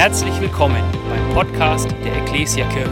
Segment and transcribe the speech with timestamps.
[0.00, 2.90] Herzlich willkommen beim Podcast der Ecclesia Kirche.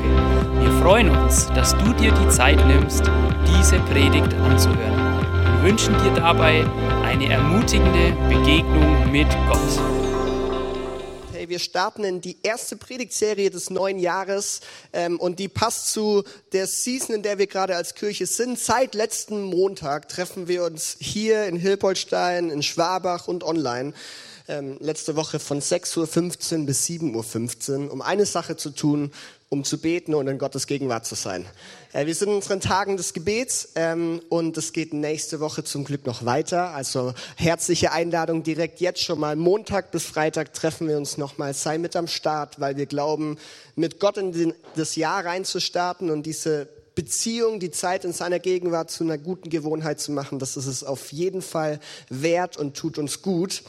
[0.61, 3.01] Wir freuen uns, dass du dir die Zeit nimmst,
[3.47, 5.25] diese Predigt anzuhören.
[5.55, 6.67] Wir wünschen dir dabei
[7.05, 9.81] eine ermutigende Begegnung mit Gott.
[11.33, 14.61] Hey, wir starten in die erste Predigtserie des neuen Jahres
[14.93, 18.59] ähm, und die passt zu der Season, in der wir gerade als Kirche sind.
[18.59, 23.95] Seit letzten Montag treffen wir uns hier in Hilpoltstein, in Schwabach und online
[24.49, 29.13] ähm, letzte Woche von 6.15 Uhr bis 7.15 Uhr, um eine Sache zu tun,
[29.51, 31.47] um zu beten und in Gottes Gegenwart zu sein.
[31.93, 35.85] Äh, wir sind in unseren Tagen des Gebets ähm, und es geht nächste Woche zum
[35.85, 36.75] Glück noch weiter.
[36.75, 39.37] Also herzliche Einladung direkt jetzt schon mal.
[39.37, 41.55] Montag bis Freitag treffen wir uns nochmal.
[41.55, 43.39] Sei mit am Start, weil wir glauben,
[43.77, 48.91] mit Gott in den, das Jahr reinzustarten und diese Beziehung, die Zeit in seiner Gegenwart
[48.91, 52.99] zu einer guten Gewohnheit zu machen, das ist es auf jeden Fall wert und tut
[52.99, 53.63] uns gut.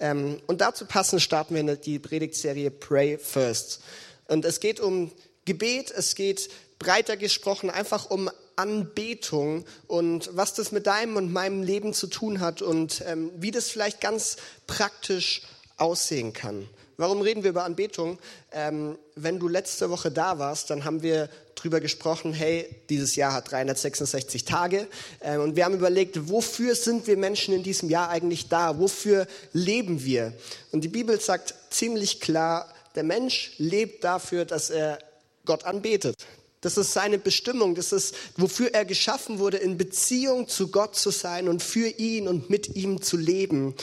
[0.00, 3.78] Ähm, und dazu passend starten wir die Predigtserie Pray First.
[4.26, 5.12] Und es geht um
[5.44, 11.62] Gebet, es geht breiter gesprochen einfach um Anbetung und was das mit deinem und meinem
[11.62, 15.42] Leben zu tun hat und ähm, wie das vielleicht ganz praktisch
[15.76, 16.68] aussehen kann.
[16.96, 18.18] Warum reden wir über Anbetung?
[18.52, 23.32] Ähm, wenn du letzte Woche da warst, dann haben wir drüber gesprochen, hey, dieses Jahr
[23.32, 24.86] hat 366 Tage
[25.20, 28.78] ähm, und wir haben überlegt, wofür sind wir Menschen in diesem Jahr eigentlich da?
[28.78, 30.32] Wofür leben wir?
[30.70, 34.98] Und die Bibel sagt ziemlich klar, der Mensch lebt dafür, dass er
[35.44, 36.16] Gott anbetet.
[36.60, 41.10] Das ist seine Bestimmung, das ist, wofür er geschaffen wurde, in Beziehung zu Gott zu
[41.10, 43.74] sein und für ihn und mit ihm zu leben.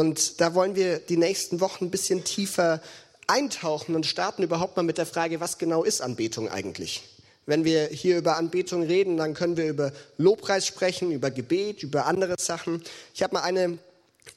[0.00, 2.80] Und da wollen wir die nächsten Wochen ein bisschen tiefer
[3.26, 7.02] eintauchen und starten überhaupt mal mit der Frage, was genau ist Anbetung eigentlich?
[7.44, 12.06] Wenn wir hier über Anbetung reden, dann können wir über Lobpreis sprechen, über Gebet, über
[12.06, 12.82] andere Sachen.
[13.12, 13.76] Ich habe mal eine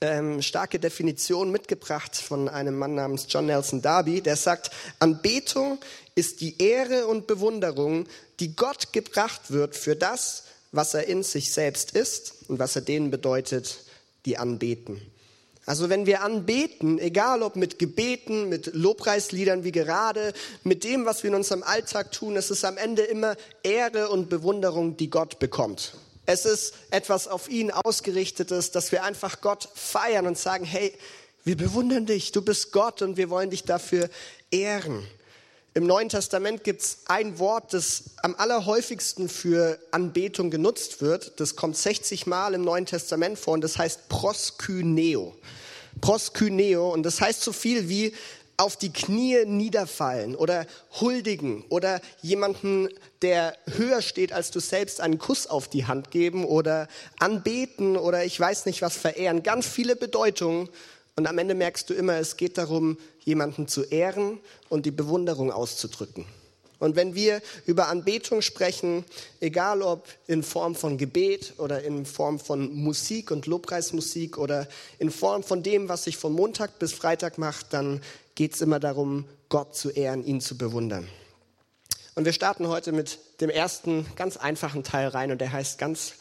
[0.01, 4.69] ähm, starke Definition mitgebracht von einem Mann namens John Nelson Darby, der sagt,
[4.99, 5.79] Anbetung
[6.13, 8.05] ist die Ehre und Bewunderung,
[8.41, 12.81] die Gott gebracht wird für das, was er in sich selbst ist und was er
[12.81, 13.77] denen bedeutet,
[14.25, 15.12] die anbeten.
[15.65, 21.23] Also wenn wir anbeten, egal ob mit Gebeten, mit Lobpreisliedern wie gerade, mit dem, was
[21.23, 25.39] wir in unserem Alltag tun, es ist am Ende immer Ehre und Bewunderung, die Gott
[25.39, 25.93] bekommt.
[26.25, 30.93] Es ist etwas auf ihn ausgerichtetes, dass wir einfach Gott feiern und sagen, hey,
[31.45, 34.09] wir bewundern dich, du bist Gott und wir wollen dich dafür
[34.51, 35.05] ehren.
[35.75, 41.39] Im Neuen Testament gibt es ein Wort, das am allerhäufigsten für Anbetung genutzt wird.
[41.39, 45.35] Das kommt 60 Mal im Neuen Testament vor und das heißt proskyneo.
[45.99, 48.13] Proskyneo und das heißt so viel wie
[48.55, 50.67] auf die Knie niederfallen oder
[51.01, 52.89] huldigen oder jemanden,
[53.23, 58.23] der höher steht als du selbst, einen Kuss auf die Hand geben oder anbeten oder
[58.23, 59.41] ich weiß nicht was verehren.
[59.41, 60.69] Ganz viele Bedeutungen
[61.15, 65.51] und am Ende merkst du immer, es geht darum, jemanden zu ehren und die Bewunderung
[65.51, 66.25] auszudrücken.
[66.79, 69.05] Und wenn wir über Anbetung sprechen,
[69.39, 74.67] egal ob in Form von Gebet oder in Form von Musik und Lobpreismusik oder
[74.99, 78.01] in Form von dem, was sich von Montag bis Freitag macht, dann
[78.35, 81.07] geht es immer darum, Gott zu ehren, ihn zu bewundern.
[82.15, 86.15] Und wir starten heute mit dem ersten ganz einfachen Teil rein und der heißt ganz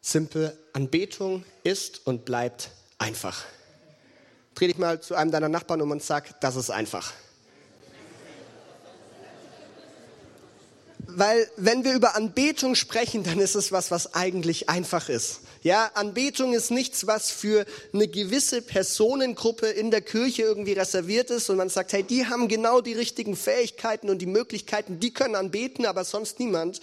[0.00, 3.44] simpel, Anbetung ist und bleibt einfach.
[4.54, 7.12] Dreh dich mal zu einem deiner Nachbarn um und sag, das ist einfach.
[11.14, 15.40] Weil wenn wir über Anbetung sprechen, dann ist es was, was eigentlich einfach ist.
[15.62, 21.50] Ja, Anbetung ist nichts, was für eine gewisse Personengruppe in der Kirche irgendwie reserviert ist
[21.50, 25.36] und man sagt, hey, die haben genau die richtigen Fähigkeiten und die Möglichkeiten, die können
[25.36, 26.80] anbeten, aber sonst niemand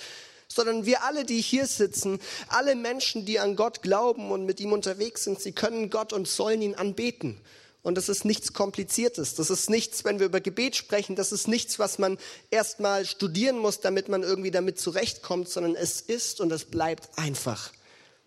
[0.51, 4.73] sondern wir alle, die hier sitzen, alle Menschen, die an Gott glauben und mit ihm
[4.73, 7.39] unterwegs sind, sie können Gott und sollen ihn anbeten.
[7.81, 9.35] Und das ist nichts Kompliziertes.
[9.35, 12.17] Das ist nichts, wenn wir über Gebet sprechen, das ist nichts, was man
[12.49, 17.71] erstmal studieren muss, damit man irgendwie damit zurechtkommt, sondern es ist und es bleibt einfach.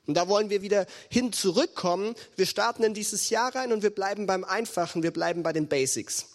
[0.06, 2.15] Und da wollen wir wieder hin zurückkommen.
[2.37, 5.69] Wir starten in dieses Jahr rein und wir bleiben beim Einfachen, wir bleiben bei den
[5.69, 6.27] Basics.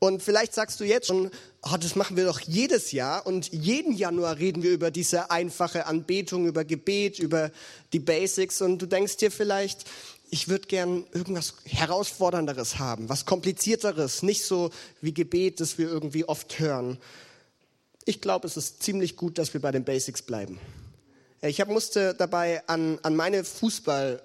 [0.00, 1.30] Und vielleicht sagst du jetzt schon,
[1.62, 5.86] oh, das machen wir doch jedes Jahr und jeden Januar reden wir über diese einfache
[5.86, 7.50] Anbetung, über Gebet, über
[7.92, 9.84] die Basics und du denkst dir vielleicht,
[10.30, 14.70] ich würde gern irgendwas Herausfordernderes haben, was Komplizierteres, nicht so
[15.00, 16.98] wie Gebet, das wir irgendwie oft hören.
[18.04, 20.58] Ich glaube, es ist ziemlich gut, dass wir bei den Basics bleiben.
[21.40, 24.22] Ich hab, musste dabei an, an meine Fußball,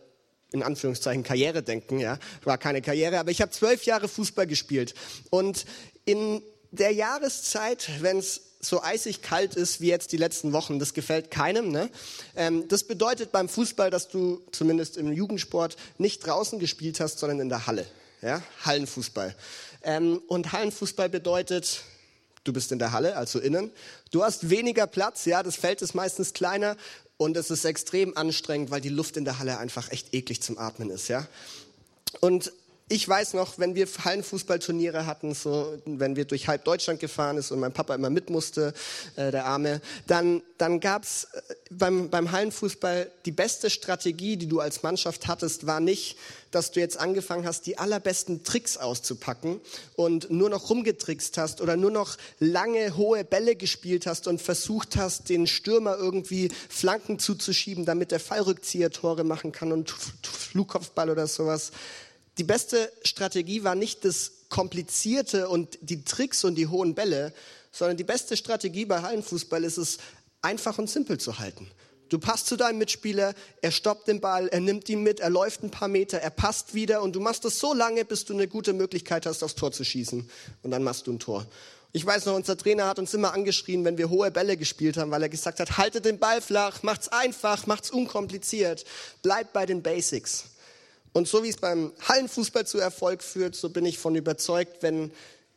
[0.51, 1.99] in Anführungszeichen, Karriere denken.
[1.99, 4.93] Ja, war keine Karriere, aber ich habe zwölf Jahre Fußball gespielt.
[5.29, 5.65] Und
[6.05, 6.41] in
[6.71, 10.79] der Jahreszeit, wenn es so eisig kalt ist wie jetzt die letzten Wochen.
[10.79, 11.71] Das gefällt keinem.
[11.71, 11.89] Ne?
[12.35, 17.39] Ähm, das bedeutet beim Fußball, dass du zumindest im Jugendsport nicht draußen gespielt hast, sondern
[17.39, 17.85] in der Halle.
[18.21, 18.41] Ja?
[18.65, 19.35] Hallenfußball.
[19.83, 21.83] Ähm, und Hallenfußball bedeutet,
[22.43, 23.71] du bist in der Halle, also innen.
[24.11, 26.75] Du hast weniger Platz, ja, das Feld ist meistens kleiner
[27.19, 30.57] und es ist extrem anstrengend, weil die Luft in der Halle einfach echt eklig zum
[30.57, 31.27] Atmen ist, ja.
[32.21, 32.53] Und
[32.91, 37.51] ich weiß noch, wenn wir Hallenfußballturniere hatten, so, wenn wir durch halb Deutschland gefahren ist
[37.51, 38.73] und mein Papa immer mit musste,
[39.15, 44.59] äh, der Arme, dann, dann gab's äh, beim, beim Hallenfußball die beste Strategie, die du
[44.59, 46.17] als Mannschaft hattest, war nicht,
[46.49, 49.61] dass du jetzt angefangen hast, die allerbesten Tricks auszupacken
[49.95, 54.95] und nur noch rumgetrickst hast oder nur noch lange, hohe Bälle gespielt hast und versucht
[54.95, 59.91] hast, den Stürmer irgendwie Flanken zuzuschieben, damit der Fallrückzieher Tore machen kann und
[60.23, 61.71] Flugkopfball oder sowas
[62.39, 67.33] die beste Strategie war nicht das Komplizierte und die Tricks und die hohen Bälle,
[67.71, 69.97] sondern die beste Strategie bei Hallenfußball ist es,
[70.41, 71.69] einfach und simpel zu halten.
[72.07, 75.63] Du passt zu deinem Mitspieler, er stoppt den Ball, er nimmt ihn mit, er läuft
[75.63, 78.47] ein paar Meter, er passt wieder und du machst das so lange, bis du eine
[78.47, 80.27] gute Möglichkeit hast, aufs Tor zu schießen.
[80.63, 81.45] Und dann machst du ein Tor.
[81.91, 85.11] Ich weiß noch, unser Trainer hat uns immer angeschrien, wenn wir hohe Bälle gespielt haben,
[85.11, 88.85] weil er gesagt hat, haltet den Ball flach, macht's einfach, macht's unkompliziert,
[89.21, 90.45] bleibt bei den Basics.
[91.13, 95.11] Und so wie es beim Hallenfußball zu Erfolg führt, so bin ich von überzeugt, wenn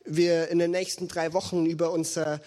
[0.05, 2.41] wir in den nächsten drei Wochen über unser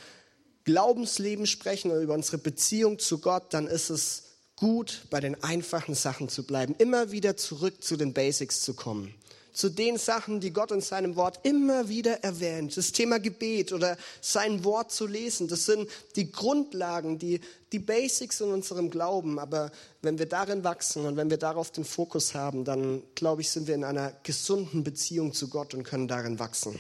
[0.65, 4.25] Glaubensleben sprechen oder über unsere Beziehung zu Gott, dann ist es
[4.57, 9.15] gut, bei den einfachen Sachen zu bleiben, immer wieder zurück zu den Basics zu kommen
[9.57, 12.77] zu den Sachen, die Gott in seinem Wort immer wieder erwähnt.
[12.77, 17.41] Das Thema Gebet oder sein Wort zu lesen, das sind die Grundlagen, die,
[17.73, 19.39] die Basics in unserem Glauben.
[19.39, 19.73] Aber
[20.03, 23.67] wenn wir darin wachsen und wenn wir darauf den Fokus haben, dann glaube ich, sind
[23.67, 26.79] wir in einer gesunden Beziehung zu Gott und können darin wachsen.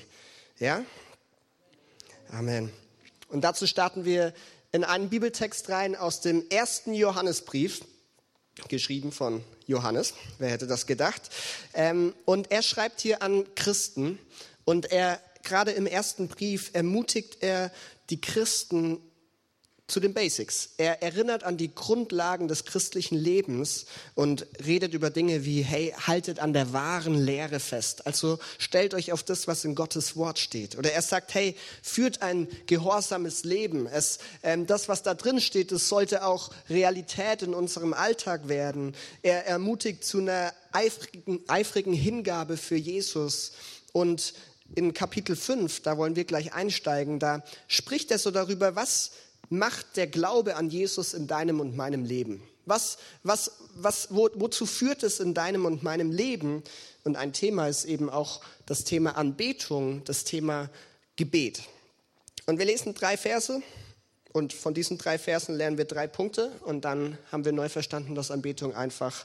[0.58, 0.84] Ja?
[2.30, 2.70] Amen.
[3.30, 4.34] Und dazu starten wir
[4.72, 7.80] in einen Bibeltext rein aus dem ersten Johannesbrief
[8.68, 10.14] geschrieben von Johannes.
[10.38, 11.22] Wer hätte das gedacht?
[11.74, 14.18] Ähm, und er schreibt hier an Christen
[14.64, 17.70] und er, gerade im ersten Brief, ermutigt er
[18.10, 19.00] die Christen
[19.86, 20.70] zu den Basics.
[20.78, 23.86] Er erinnert an die Grundlagen des christlichen Lebens
[24.16, 28.04] und redet über Dinge wie, hey, haltet an der wahren Lehre fest.
[28.04, 30.76] Also stellt euch auf das, was in Gottes Wort steht.
[30.76, 33.86] Oder er sagt, hey, führt ein gehorsames Leben.
[33.86, 38.92] Es, ähm, das, was da drin steht, das sollte auch Realität in unserem Alltag werden.
[39.22, 43.52] Er ermutigt zu einer eifrigen, eifrigen Hingabe für Jesus
[43.92, 44.34] und
[44.74, 49.12] in Kapitel 5, da wollen wir gleich einsteigen, da spricht er so darüber, was
[49.50, 52.42] macht der Glaube an Jesus in deinem und meinem Leben?
[52.64, 56.64] Was, was, was, wo, wozu führt es in deinem und meinem Leben?
[57.04, 60.68] Und ein Thema ist eben auch das Thema Anbetung, das Thema
[61.14, 61.62] Gebet.
[62.46, 63.62] Und wir lesen drei Verse
[64.32, 68.14] und von diesen drei Versen lernen wir drei Punkte und dann haben wir neu verstanden,
[68.14, 69.24] dass Anbetung einfach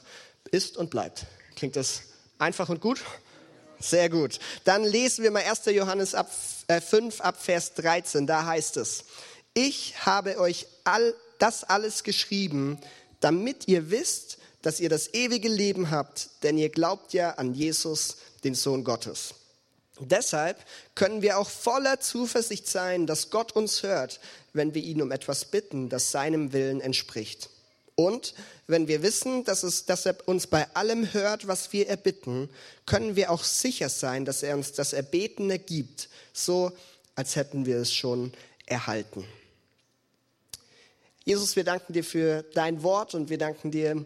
[0.50, 1.26] ist und bleibt.
[1.56, 2.02] Klingt das
[2.38, 3.02] einfach und gut?
[3.78, 4.38] Sehr gut.
[4.64, 5.66] Dann lesen wir mal 1.
[5.66, 6.30] Johannes ab,
[6.68, 8.26] äh, 5 ab Vers 13.
[8.26, 9.04] Da heißt es,
[9.54, 12.78] ich habe euch all das alles geschrieben,
[13.20, 18.16] damit ihr wisst, dass ihr das ewige Leben habt, denn ihr glaubt ja an Jesus,
[18.44, 19.34] den Sohn Gottes.
[20.00, 20.64] Deshalb
[20.94, 24.20] können wir auch voller Zuversicht sein, dass Gott uns hört,
[24.52, 27.50] wenn wir ihn um etwas bitten, das seinem Willen entspricht.
[27.94, 28.34] Und
[28.66, 32.48] wenn wir wissen, dass, es, dass er uns bei allem hört, was wir erbitten,
[32.86, 36.72] können wir auch sicher sein, dass er uns das Erbetene gibt, so
[37.14, 38.32] als hätten wir es schon
[38.66, 39.26] erhalten.
[41.24, 44.04] Jesus, wir danken dir für dein Wort und wir danken dir,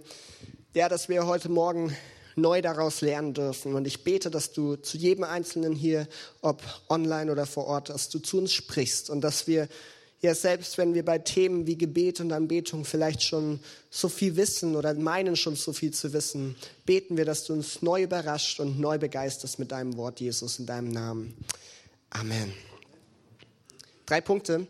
[0.74, 1.96] ja, dass wir heute Morgen
[2.34, 3.74] neu daraus lernen dürfen.
[3.74, 6.08] Und ich bete, dass du zu jedem Einzelnen hier,
[6.42, 9.66] ob online oder vor Ort, dass du zu uns sprichst und dass wir
[10.20, 14.76] ja selbst, wenn wir bei Themen wie Gebet und Anbetung vielleicht schon so viel wissen
[14.76, 16.54] oder meinen schon so viel zu wissen,
[16.84, 20.66] beten wir, dass du uns neu überrascht und neu begeisterst mit deinem Wort, Jesus, in
[20.66, 21.34] deinem Namen.
[22.10, 22.52] Amen.
[24.04, 24.66] Drei Punkte,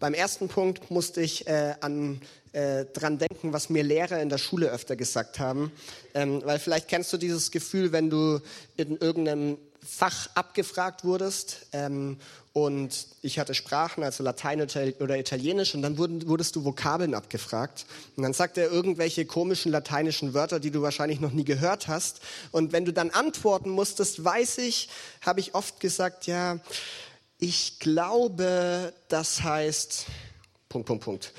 [0.00, 2.20] beim ersten Punkt musste ich äh, an
[2.52, 5.70] äh, dran denken, was mir Lehrer in der Schule öfter gesagt haben,
[6.14, 8.40] ähm, weil vielleicht kennst du dieses Gefühl, wenn du
[8.76, 12.18] in irgendeinem Fach abgefragt wurdest ähm,
[12.52, 17.86] und ich hatte Sprachen, also Latein oder Italienisch und dann wurden, wurdest du Vokabeln abgefragt.
[18.16, 22.20] Und dann sagt er irgendwelche komischen lateinischen Wörter, die du wahrscheinlich noch nie gehört hast.
[22.50, 24.88] Und wenn du dann antworten musstest, weiß ich,
[25.20, 26.58] habe ich oft gesagt, ja,
[27.38, 30.06] ich glaube, das heißt,
[30.68, 31.32] Punkt, Punkt, Punkt.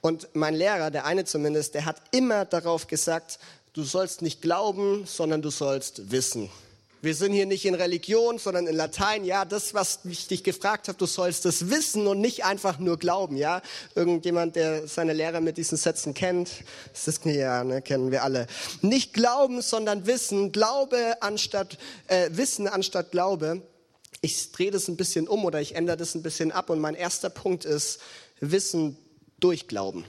[0.00, 3.38] Und mein Lehrer, der eine zumindest, der hat immer darauf gesagt,
[3.72, 6.50] du sollst nicht glauben, sondern du sollst wissen.
[7.00, 9.24] Wir sind hier nicht in Religion, sondern in Latein.
[9.24, 12.98] Ja, das, was ich dich gefragt habe, du sollst es wissen und nicht einfach nur
[12.98, 13.36] glauben.
[13.36, 13.60] Ja,
[13.94, 16.50] irgendjemand, der seine Lehrer mit diesen Sätzen kennt,
[16.92, 18.46] das ist ja, ne, kennen wir alle.
[18.80, 20.50] Nicht glauben, sondern wissen.
[20.50, 21.76] Glaube anstatt
[22.08, 23.62] äh, Wissen anstatt Glaube
[24.24, 26.70] ich drehe das ein bisschen um oder ich ändere das ein bisschen ab.
[26.70, 28.00] Und mein erster Punkt ist
[28.40, 28.96] Wissen
[29.38, 30.06] durch Glauben.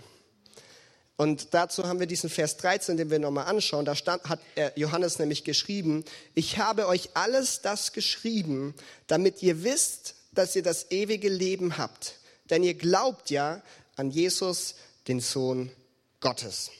[1.17, 3.84] Und dazu haben wir diesen Vers 13, den wir nochmal anschauen.
[3.84, 4.39] Da stand, hat
[4.75, 8.74] Johannes nämlich geschrieben, ich habe euch alles das geschrieben,
[9.07, 12.15] damit ihr wisst, dass ihr das ewige Leben habt.
[12.50, 13.62] Denn ihr glaubt ja
[13.98, 14.75] an Jesus,
[15.10, 15.72] den Sohn
[16.22, 16.72] Gottes.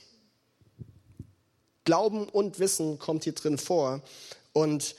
[1.84, 4.02] Glauben und Wissen kommt hier drin vor.
[4.54, 4.94] Und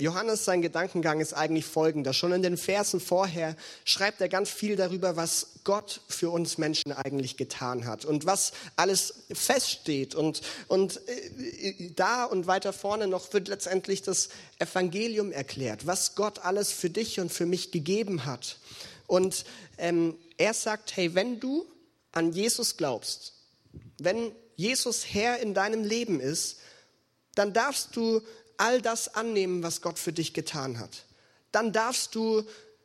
[0.00, 2.12] Johannes, sein Gedankengang ist eigentlich folgender.
[2.12, 6.92] Schon in den Versen vorher schreibt er ganz viel darüber, was Gott für uns Menschen
[6.92, 10.14] eigentlich getan hat und was alles feststeht.
[10.14, 14.28] Und, und äh, da und weiter vorne noch wird letztendlich das
[14.60, 18.58] Evangelium erklärt, was Gott alles für dich und für mich gegeben hat.
[19.08, 19.44] Und
[19.78, 21.66] ähm, er sagt, hey, wenn du
[22.12, 23.32] an Jesus glaubst,
[23.98, 26.58] wenn Jesus Herr in deinem Leben ist,
[27.34, 28.22] dann darfst du
[28.58, 31.04] all das annehmen, was Gott für dich getan hat.
[31.52, 32.44] Dann darfst du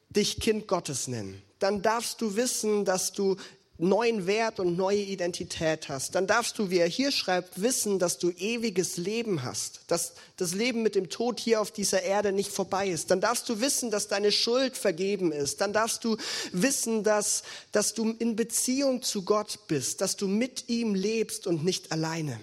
[0.09, 1.41] dich Kind Gottes nennen.
[1.59, 3.35] Dann darfst du wissen, dass du
[3.79, 6.13] neuen Wert und neue Identität hast.
[6.15, 10.53] Dann darfst du, wie er hier schreibt, wissen, dass du ewiges Leben hast, dass das
[10.53, 13.09] Leben mit dem Tod hier auf dieser Erde nicht vorbei ist.
[13.09, 15.59] Dann darfst du wissen, dass deine Schuld vergeben ist.
[15.59, 16.17] Dann darfst du
[16.51, 21.63] wissen, dass, dass du in Beziehung zu Gott bist, dass du mit ihm lebst und
[21.65, 22.39] nicht alleine.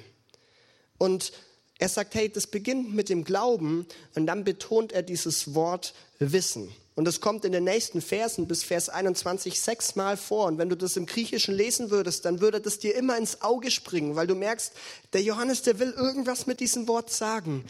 [0.98, 1.32] Und
[1.80, 6.68] er sagt, hey, das beginnt mit dem Glauben und dann betont er dieses Wort Wissen.
[6.94, 10.44] Und es kommt in den nächsten Versen bis Vers 21 sechsmal vor.
[10.44, 13.70] Und wenn du das im Griechischen lesen würdest, dann würde das dir immer ins Auge
[13.70, 14.72] springen, weil du merkst,
[15.14, 17.64] der Johannes, der will irgendwas mit diesem Wort sagen.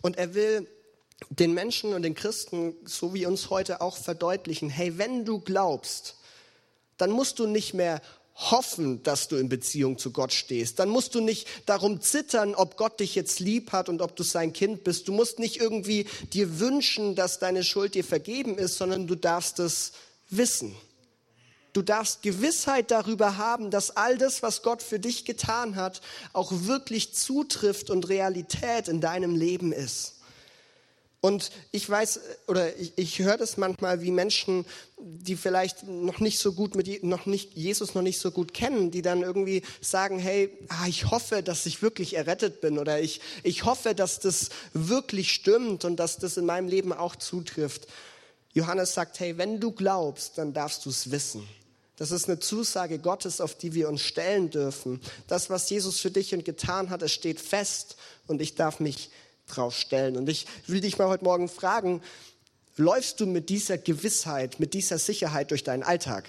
[0.00, 0.66] Und er will
[1.28, 6.16] den Menschen und den Christen, so wie uns heute auch verdeutlichen, hey, wenn du glaubst,
[6.96, 8.00] dann musst du nicht mehr
[8.40, 10.78] hoffen, dass du in Beziehung zu Gott stehst.
[10.78, 14.22] Dann musst du nicht darum zittern, ob Gott dich jetzt lieb hat und ob du
[14.22, 15.08] sein Kind bist.
[15.08, 19.58] Du musst nicht irgendwie dir wünschen, dass deine Schuld dir vergeben ist, sondern du darfst
[19.58, 19.92] es
[20.30, 20.74] wissen.
[21.72, 26.00] Du darfst Gewissheit darüber haben, dass all das, was Gott für dich getan hat,
[26.32, 30.19] auch wirklich zutrifft und Realität in deinem Leben ist.
[31.22, 34.64] Und ich weiß oder ich, ich höre das manchmal, wie Menschen,
[34.98, 38.90] die vielleicht noch nicht so gut mit noch nicht Jesus noch nicht so gut kennen,
[38.90, 43.20] die dann irgendwie sagen, hey, ah, ich hoffe, dass ich wirklich errettet bin oder ich
[43.42, 47.86] ich hoffe, dass das wirklich stimmt und dass das in meinem Leben auch zutrifft.
[48.52, 51.46] Johannes sagt, hey, wenn du glaubst, dann darfst du es wissen.
[51.96, 55.02] Das ist eine Zusage Gottes, auf die wir uns stellen dürfen.
[55.26, 57.96] Das, was Jesus für dich und getan hat, es steht fest
[58.26, 59.10] und ich darf mich
[59.54, 60.16] drauf stellen.
[60.16, 62.00] Und ich will dich mal heute Morgen fragen,
[62.76, 66.24] läufst du mit dieser Gewissheit, mit dieser Sicherheit durch deinen Alltag?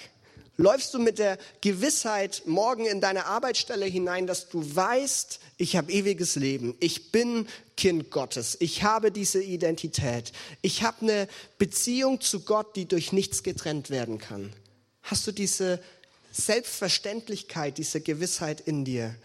[0.58, 5.92] Läufst du mit der Gewissheit morgen in deine Arbeitsstelle hinein, dass du weißt, ich habe
[5.92, 7.48] ewiges Leben, ich bin
[7.78, 13.44] Kind Gottes, ich habe diese Identität, ich habe eine Beziehung zu Gott, die durch nichts
[13.44, 14.54] getrennt werden kann?
[15.02, 15.82] Hast du diese
[16.32, 19.16] Selbstverständlichkeit, diese Gewissheit in dir?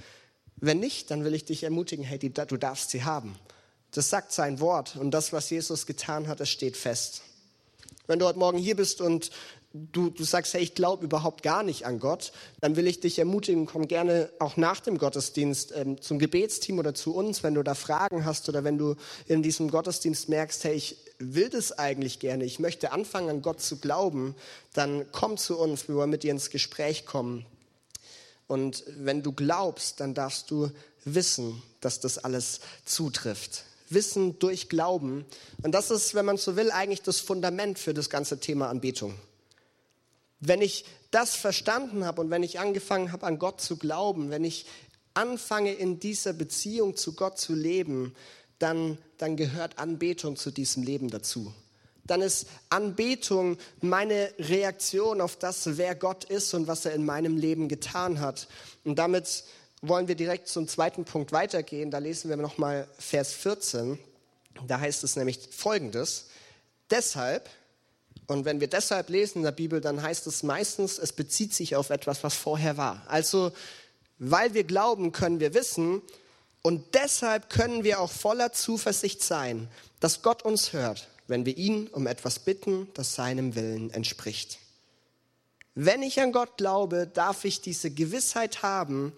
[0.57, 3.37] Wenn nicht, dann will ich dich ermutigen, hey, du darfst sie haben.
[3.97, 7.23] Das sagt sein Wort und das, was Jesus getan hat, das steht fest.
[8.07, 9.31] Wenn du heute Morgen hier bist und
[9.73, 13.19] du, du sagst, hey, ich glaube überhaupt gar nicht an Gott, dann will ich dich
[13.19, 17.63] ermutigen, komm gerne auch nach dem Gottesdienst ähm, zum Gebetsteam oder zu uns, wenn du
[17.63, 18.97] da Fragen hast oder wenn du
[19.29, 23.63] in diesem Gottesdienst merkst, hey, ich will das eigentlich gerne, ich möchte anfangen an Gott
[23.63, 24.35] zu glauben,
[24.75, 27.47] dann komm zu uns, wir wollen mit dir ins Gespräch kommen.
[28.47, 30.71] Und wenn du glaubst, dann darfst du
[31.07, 33.65] wissen, dass das alles zutrifft.
[33.89, 35.25] Wissen durch Glauben.
[35.63, 39.15] Und das ist, wenn man so will, eigentlich das Fundament für das ganze Thema Anbetung.
[40.41, 44.45] Wenn ich das verstanden habe und wenn ich angefangen habe, an Gott zu glauben, wenn
[44.45, 44.67] ich
[45.15, 48.15] anfange, in dieser Beziehung zu Gott zu leben,
[48.59, 51.53] dann, dann gehört Anbetung zu diesem Leben dazu.
[52.05, 57.37] Dann ist Anbetung meine Reaktion auf das, wer Gott ist und was er in meinem
[57.37, 58.47] Leben getan hat.
[58.85, 59.45] Und damit
[59.83, 61.91] wollen wir direkt zum zweiten Punkt weitergehen.
[61.91, 63.99] Da lesen wir nochmal Vers 14.
[64.67, 66.27] Da heißt es nämlich Folgendes.
[66.91, 67.49] Deshalb,
[68.27, 71.77] und wenn wir deshalb lesen in der Bibel, dann heißt es meistens, es bezieht sich
[71.77, 73.03] auf etwas, was vorher war.
[73.07, 73.53] Also,
[74.19, 76.03] weil wir glauben, können wir wissen,
[76.67, 79.69] und deshalb können wir auch voller Zuversicht sein,
[80.01, 84.59] dass Gott uns hört, wenn wir ihn um etwas bitten, das seinem Willen entspricht.
[85.77, 89.13] Wenn ich an Gott glaube, darf ich diese Gewissheit haben,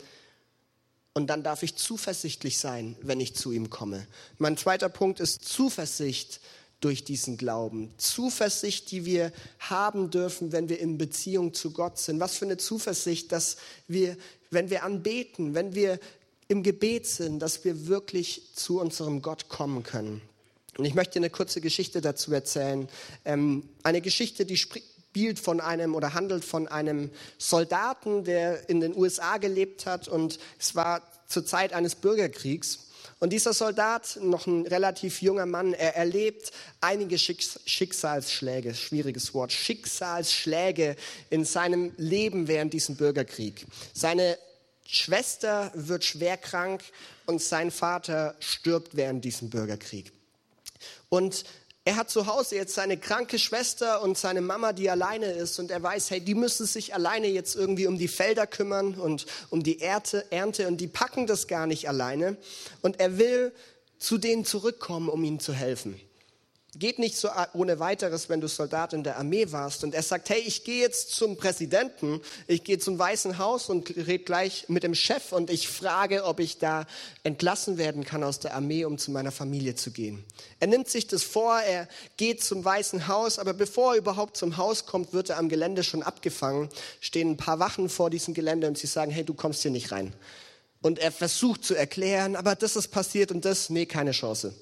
[1.18, 4.06] und dann darf ich zuversichtlich sein, wenn ich zu ihm komme.
[4.38, 6.38] Mein zweiter Punkt ist Zuversicht
[6.80, 7.92] durch diesen Glauben.
[7.96, 12.20] Zuversicht, die wir haben dürfen, wenn wir in Beziehung zu Gott sind.
[12.20, 13.56] Was für eine Zuversicht, dass
[13.88, 14.16] wir,
[14.52, 15.98] wenn wir anbeten, wenn wir
[16.46, 20.22] im Gebet sind, dass wir wirklich zu unserem Gott kommen können.
[20.76, 22.88] Und ich möchte eine kurze Geschichte dazu erzählen.
[23.24, 24.56] Ähm, eine Geschichte, die
[25.10, 30.38] spielt von einem oder handelt von einem Soldaten, der in den USA gelebt hat und
[30.58, 32.86] es war zur Zeit eines Bürgerkriegs.
[33.18, 40.94] Und dieser Soldat, noch ein relativ junger Mann, er erlebt einige Schicksalsschläge, schwieriges Wort, Schicksalsschläge
[41.30, 43.66] in seinem Leben während diesem Bürgerkrieg.
[43.94, 44.38] Seine
[44.86, 46.82] Schwester wird schwer krank
[47.26, 50.12] und sein Vater stirbt während diesem Bürgerkrieg.
[51.08, 51.44] Und
[51.88, 55.58] er hat zu Hause jetzt seine kranke Schwester und seine Mama, die alleine ist.
[55.58, 59.24] Und er weiß, hey, die müssen sich alleine jetzt irgendwie um die Felder kümmern und
[59.48, 60.26] um die Ernte.
[60.30, 62.36] Ernte und die packen das gar nicht alleine.
[62.82, 63.52] Und er will
[63.98, 65.98] zu denen zurückkommen, um ihnen zu helfen.
[66.76, 69.84] Geht nicht so ohne weiteres, wenn du Soldat in der Armee warst.
[69.84, 73.96] Und er sagt, hey, ich gehe jetzt zum Präsidenten, ich gehe zum Weißen Haus und
[73.96, 76.86] rede gleich mit dem Chef und ich frage, ob ich da
[77.22, 80.22] entlassen werden kann aus der Armee, um zu meiner Familie zu gehen.
[80.60, 84.58] Er nimmt sich das vor, er geht zum Weißen Haus, aber bevor er überhaupt zum
[84.58, 86.68] Haus kommt, wird er am Gelände schon abgefangen.
[87.00, 89.90] Stehen ein paar Wachen vor diesem Gelände und sie sagen, hey, du kommst hier nicht
[89.90, 90.12] rein.
[90.82, 94.54] Und er versucht zu erklären, aber das ist passiert und das, nee, keine Chance.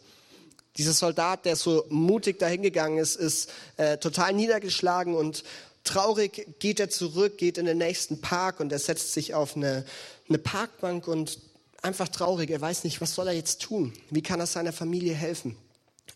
[0.76, 5.44] Dieser Soldat, der so mutig dahingegangen ist, ist äh, total niedergeschlagen und
[5.84, 9.84] traurig geht er zurück, geht in den nächsten Park und er setzt sich auf eine,
[10.28, 11.38] eine Parkbank und
[11.82, 12.50] einfach traurig.
[12.50, 13.92] Er weiß nicht, was soll er jetzt tun?
[14.10, 15.56] Wie kann er seiner Familie helfen?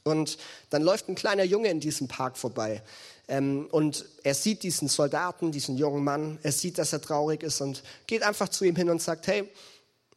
[0.03, 0.39] Und
[0.71, 2.83] dann läuft ein kleiner Junge in diesem Park vorbei.
[3.29, 6.39] Ähm, und er sieht diesen Soldaten, diesen jungen Mann.
[6.43, 9.49] Er sieht, dass er traurig ist und geht einfach zu ihm hin und sagt, hey,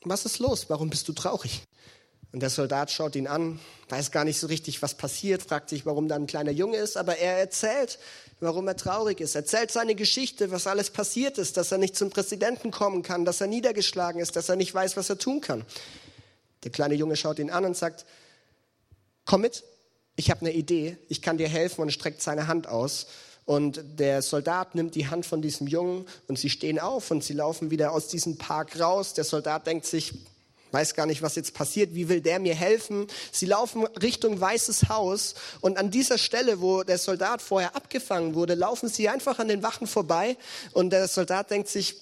[0.01, 0.65] was ist los?
[0.69, 1.63] Warum bist du traurig?
[2.33, 3.59] Und der Soldat schaut ihn an,
[3.89, 6.97] weiß gar nicht so richtig, was passiert, fragt sich, warum da ein kleiner Junge ist,
[6.97, 7.99] aber er erzählt,
[8.39, 12.09] warum er traurig ist, erzählt seine Geschichte, was alles passiert ist, dass er nicht zum
[12.09, 15.63] Präsidenten kommen kann, dass er niedergeschlagen ist, dass er nicht weiß, was er tun kann.
[16.63, 18.03] Der kleine Junge schaut ihn an und sagt,
[19.25, 19.63] komm mit,
[20.15, 23.05] ich habe eine Idee, ich kann dir helfen und streckt seine Hand aus.
[23.45, 27.33] Und der Soldat nimmt die Hand von diesem Jungen und sie stehen auf und sie
[27.33, 29.13] laufen wieder aus diesem Park raus.
[29.13, 30.13] Der Soldat denkt sich,
[30.73, 33.07] weiß gar nicht, was jetzt passiert, wie will der mir helfen?
[33.31, 38.55] Sie laufen Richtung Weißes Haus und an dieser Stelle, wo der Soldat vorher abgefangen wurde,
[38.55, 40.37] laufen sie einfach an den Wachen vorbei
[40.73, 41.95] und der Soldat denkt sich,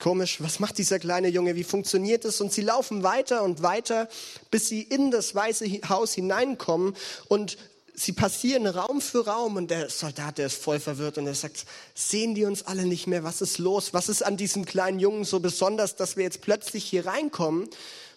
[0.00, 2.40] komisch, was macht dieser kleine Junge, wie funktioniert es?
[2.40, 4.08] Und sie laufen weiter und weiter,
[4.50, 6.94] bis sie in das Weiße Haus hineinkommen
[7.28, 7.56] und
[7.96, 11.64] sie passieren Raum für Raum und der Soldat, der ist voll verwirrt und er sagt,
[11.94, 13.24] sehen die uns alle nicht mehr?
[13.24, 13.94] Was ist los?
[13.94, 17.68] Was ist an diesem kleinen Jungen so besonders, dass wir jetzt plötzlich hier reinkommen?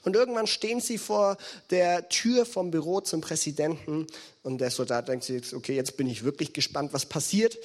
[0.04, 1.38] Und irgendwann stehen sie vor
[1.72, 4.08] der Tür vom Büro zum Präsidenten
[4.44, 7.58] und der Soldat denkt sich, okay, jetzt bin ich wirklich gespannt, was passiert.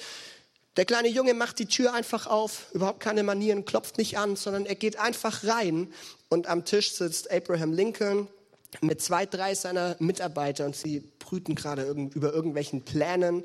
[0.77, 4.65] Der kleine Junge macht die Tür einfach auf, überhaupt keine Manieren, klopft nicht an, sondern
[4.65, 5.93] er geht einfach rein
[6.27, 8.27] und am Tisch sitzt Abraham Lincoln,
[8.81, 11.83] mit zwei, drei seiner Mitarbeiter und sie brüten gerade
[12.13, 13.43] über irgendwelchen Plänen.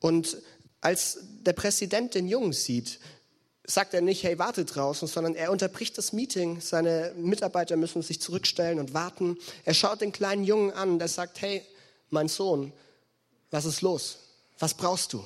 [0.00, 0.38] Und
[0.80, 2.98] als der Präsident den Jungen sieht,
[3.64, 6.60] sagt er nicht, hey, wartet draußen, sondern er unterbricht das Meeting.
[6.60, 9.38] Seine Mitarbeiter müssen sich zurückstellen und warten.
[9.64, 11.62] Er schaut den kleinen Jungen an, der sagt, hey,
[12.10, 12.72] mein Sohn,
[13.50, 14.18] was ist los?
[14.58, 15.24] Was brauchst du?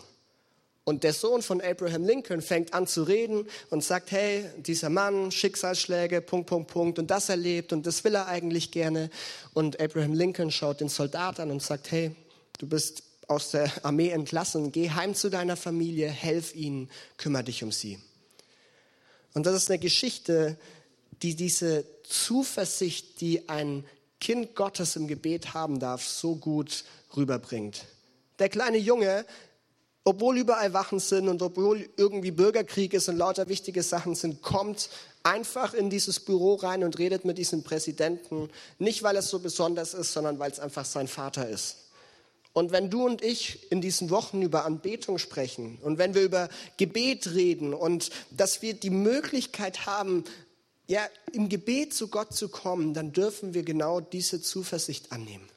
[0.89, 5.33] Und der Sohn von Abraham Lincoln fängt an zu reden und sagt, hey, dieser Mann,
[5.33, 9.11] Schicksalsschläge, Punkt, Punkt, Punkt, und das erlebt und das will er eigentlich gerne.
[9.53, 12.15] Und Abraham Lincoln schaut den Soldat an und sagt, hey,
[12.59, 17.65] du bist aus der Armee entlassen, geh heim zu deiner Familie, helf ihnen, kümmere dich
[17.65, 17.99] um sie.
[19.35, 20.57] Und das ist eine Geschichte,
[21.21, 23.85] die diese Zuversicht, die ein
[24.21, 26.85] Kind Gottes im Gebet haben darf, so gut
[27.17, 27.87] rüberbringt.
[28.39, 29.27] Der kleine Junge
[30.07, 34.89] obwohl überall Wachen sind und obwohl irgendwie Bürgerkrieg ist und lauter wichtige Sachen sind, kommt
[35.25, 39.95] einfach in dieses Büro rein und redet mit diesem Präsidenten, nicht weil es so besonders
[39.95, 41.89] ist, sondern weil es einfach sein Vater ist.
[42.53, 46.51] Und wenn du und ich in diesen Wochen über Anbetung sprechen und wenn wir über
[46.77, 50.23] Gebet reden und dass wir die Möglichkeit haben,
[50.87, 51.01] ja,
[51.33, 55.49] im Gebet zu Gott zu kommen, dann dürfen wir genau diese Zuversicht annehmen.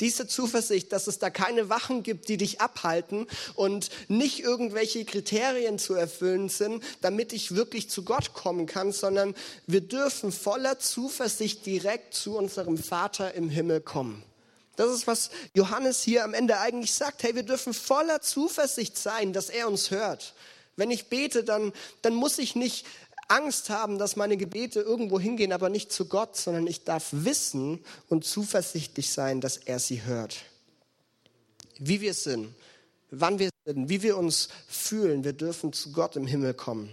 [0.00, 5.78] Diese Zuversicht, dass es da keine Wachen gibt, die dich abhalten und nicht irgendwelche Kriterien
[5.78, 9.34] zu erfüllen sind, damit ich wirklich zu Gott kommen kann, sondern
[9.66, 14.22] wir dürfen voller Zuversicht direkt zu unserem Vater im Himmel kommen.
[14.76, 17.24] Das ist, was Johannes hier am Ende eigentlich sagt.
[17.24, 20.34] Hey, wir dürfen voller Zuversicht sein, dass er uns hört.
[20.76, 22.86] Wenn ich bete, dann, dann muss ich nicht
[23.28, 27.84] Angst haben, dass meine Gebete irgendwo hingehen, aber nicht zu Gott, sondern ich darf wissen
[28.08, 30.36] und zuversichtlich sein, dass er sie hört.
[31.78, 32.54] Wie wir sind,
[33.10, 36.90] wann wir sind, wie wir uns fühlen, wir dürfen zu Gott im Himmel kommen.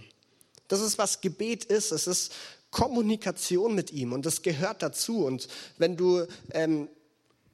[0.68, 1.90] Das ist, was Gebet ist.
[1.92, 2.32] Es ist
[2.70, 5.24] Kommunikation mit ihm und das gehört dazu.
[5.24, 6.88] Und wenn du ähm,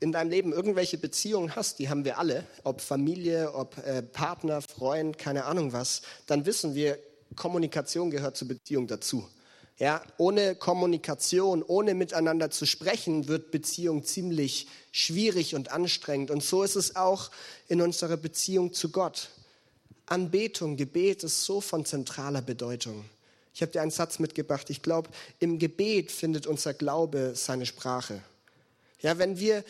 [0.00, 4.60] in deinem Leben irgendwelche Beziehungen hast, die haben wir alle, ob Familie, ob äh, Partner,
[4.60, 6.98] Freund, keine Ahnung was, dann wissen wir,
[7.36, 9.26] Kommunikation gehört zur Beziehung dazu.
[9.78, 16.30] Ja, ohne Kommunikation, ohne miteinander zu sprechen, wird Beziehung ziemlich schwierig und anstrengend.
[16.30, 17.30] Und so ist es auch
[17.68, 19.30] in unserer Beziehung zu Gott.
[20.06, 23.04] Anbetung, Gebet ist so von zentraler Bedeutung.
[23.54, 24.70] Ich habe dir einen Satz mitgebracht.
[24.70, 28.22] Ich glaube, im Gebet findet unser Glaube seine Sprache.
[29.00, 29.64] Ja, wenn wir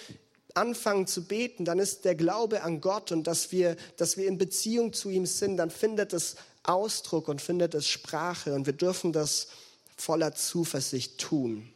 [0.55, 4.39] anfangen zu beten, dann ist der Glaube an Gott und dass wir, dass wir in
[4.39, 9.13] Beziehung zu ihm sind, dann findet es Ausdruck und findet es Sprache und wir dürfen
[9.13, 9.49] das
[9.97, 11.73] voller Zuversicht tun,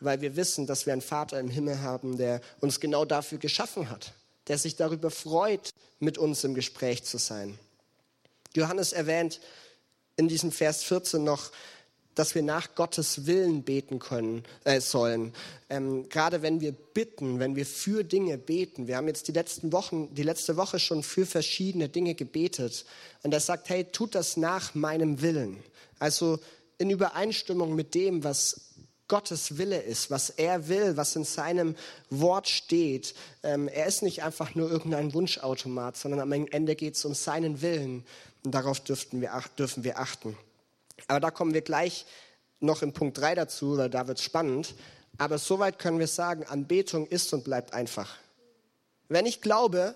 [0.00, 3.90] weil wir wissen, dass wir einen Vater im Himmel haben, der uns genau dafür geschaffen
[3.90, 4.12] hat,
[4.46, 7.58] der sich darüber freut, mit uns im Gespräch zu sein.
[8.54, 9.40] Johannes erwähnt
[10.16, 11.50] in diesem Vers 14 noch,
[12.18, 15.32] dass wir nach Gottes Willen beten können äh, sollen.
[15.70, 18.88] Ähm, gerade wenn wir bitten, wenn wir für Dinge beten.
[18.88, 22.86] Wir haben jetzt die letzten Wochen, die letzte Woche schon für verschiedene Dinge gebetet.
[23.22, 25.62] Und er sagt, hey, tut das nach meinem Willen.
[26.00, 26.40] Also
[26.78, 28.68] in Übereinstimmung mit dem, was
[29.06, 31.76] Gottes Wille ist, was er will, was in seinem
[32.10, 33.14] Wort steht.
[33.42, 37.62] Ähm, er ist nicht einfach nur irgendein Wunschautomat, sondern am Ende geht es um seinen
[37.62, 38.04] Willen.
[38.44, 40.36] Und darauf dürften wir, dürfen wir achten.
[41.06, 42.06] Aber da kommen wir gleich
[42.60, 44.74] noch in Punkt 3 dazu, weil da wird es spannend.
[45.16, 48.16] Aber soweit können wir sagen, Anbetung ist und bleibt einfach.
[49.08, 49.94] Wenn ich glaube,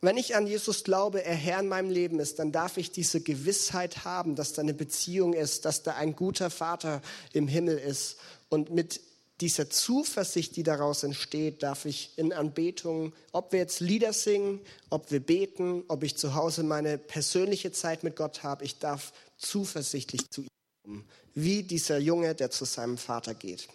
[0.00, 3.20] wenn ich an Jesus glaube, er Herr in meinem Leben ist, dann darf ich diese
[3.20, 7.00] Gewissheit haben, dass da eine Beziehung ist, dass da ein guter Vater
[7.32, 8.16] im Himmel ist.
[8.48, 9.00] Und mit
[9.40, 15.12] dieser Zuversicht, die daraus entsteht, darf ich in Anbetung, ob wir jetzt Lieder singen, ob
[15.12, 20.30] wir beten, ob ich zu Hause meine persönliche Zeit mit Gott habe, ich darf zuversichtlich
[20.30, 20.48] zu ihm
[20.82, 23.68] kommen, wie dieser Junge, der zu seinem Vater geht.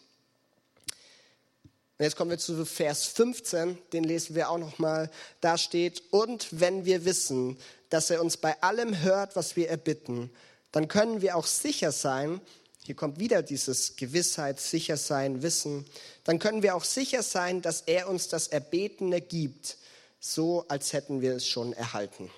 [1.97, 5.09] Und jetzt kommen wir zu Vers 15, den lesen wir auch nochmal.
[5.41, 7.57] Da steht, und wenn wir wissen,
[7.89, 10.29] dass er uns bei allem hört, was wir erbitten,
[10.71, 12.39] dann können wir auch sicher sein,
[12.83, 15.85] hier kommt wieder dieses Gewissheit, sicher sein, Wissen,
[16.23, 19.77] dann können wir auch sicher sein, dass er uns das Erbetene gibt,
[20.19, 22.29] so als hätten wir es schon erhalten.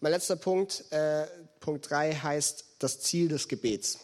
[0.00, 1.26] Mein letzter Punkt, äh,
[1.60, 3.98] Punkt 3, heißt das Ziel des Gebets.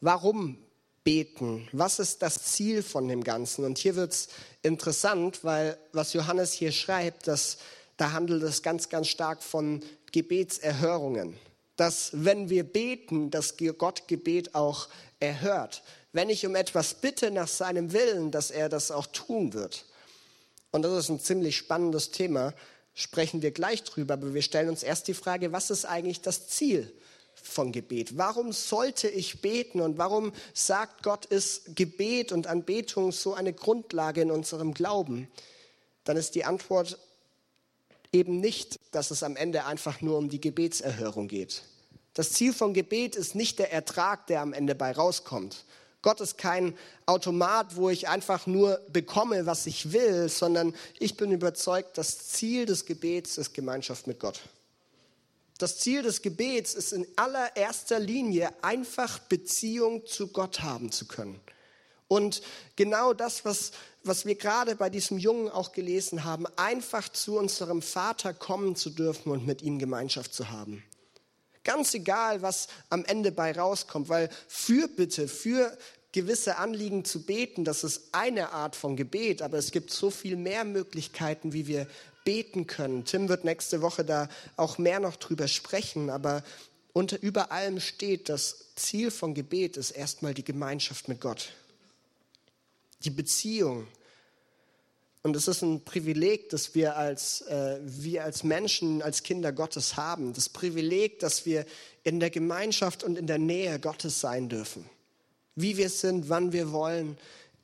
[0.00, 0.58] Warum
[1.04, 1.68] beten?
[1.72, 3.64] Was ist das Ziel von dem Ganzen?
[3.64, 4.28] Und hier wird es
[4.62, 7.58] interessant, weil was Johannes hier schreibt, dass,
[7.96, 11.36] da handelt es ganz, ganz stark von Gebetserhörungen.
[11.76, 14.88] Dass wenn wir beten, dass Gott Gebet auch
[15.20, 15.82] erhört.
[16.12, 19.84] Wenn ich um etwas bitte nach seinem Willen, dass er das auch tun wird.
[20.70, 22.52] Und das ist ein ziemlich spannendes Thema,
[22.98, 26.48] sprechen wir gleich drüber, aber wir stellen uns erst die Frage, was ist eigentlich das
[26.48, 26.92] Ziel
[27.40, 28.18] von Gebet?
[28.18, 34.22] Warum sollte ich beten und warum sagt Gott, ist Gebet und Anbetung so eine Grundlage
[34.22, 35.28] in unserem Glauben?
[36.02, 36.98] Dann ist die Antwort
[38.12, 41.62] eben nicht, dass es am Ende einfach nur um die Gebetserhörung geht.
[42.14, 45.64] Das Ziel von Gebet ist nicht der Ertrag, der am Ende bei rauskommt,
[46.08, 51.30] Gott ist kein Automat, wo ich einfach nur bekomme, was ich will, sondern ich bin
[51.30, 54.40] überzeugt, das Ziel des Gebets ist Gemeinschaft mit Gott.
[55.58, 61.38] Das Ziel des Gebets ist in allererster Linie einfach Beziehung zu Gott haben zu können.
[62.06, 62.40] Und
[62.74, 67.82] genau das, was, was wir gerade bei diesem Jungen auch gelesen haben, einfach zu unserem
[67.82, 70.82] Vater kommen zu dürfen und mit ihm Gemeinschaft zu haben.
[71.68, 75.76] Ganz egal, was am Ende bei rauskommt, weil Fürbitte, für
[76.12, 80.36] gewisse Anliegen zu beten, das ist eine Art von Gebet, aber es gibt so viel
[80.36, 81.86] mehr Möglichkeiten, wie wir
[82.24, 83.04] beten können.
[83.04, 86.42] Tim wird nächste Woche da auch mehr noch drüber sprechen, aber
[86.92, 91.52] unter über allem steht, das Ziel von Gebet ist erstmal die Gemeinschaft mit Gott.
[93.04, 93.86] Die Beziehung
[95.22, 99.96] und es ist ein Privileg, das wir als, äh, wir als Menschen, als Kinder Gottes
[99.96, 100.32] haben.
[100.32, 101.66] Das Privileg, dass wir
[102.04, 104.88] in der Gemeinschaft und in der Nähe Gottes sein dürfen.
[105.60, 107.18] Wie wir sind, wann wir wollen,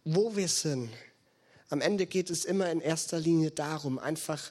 [0.04, 0.90] wo wir sind.
[1.70, 4.50] Am Ende geht es immer in erster Linie darum, einfach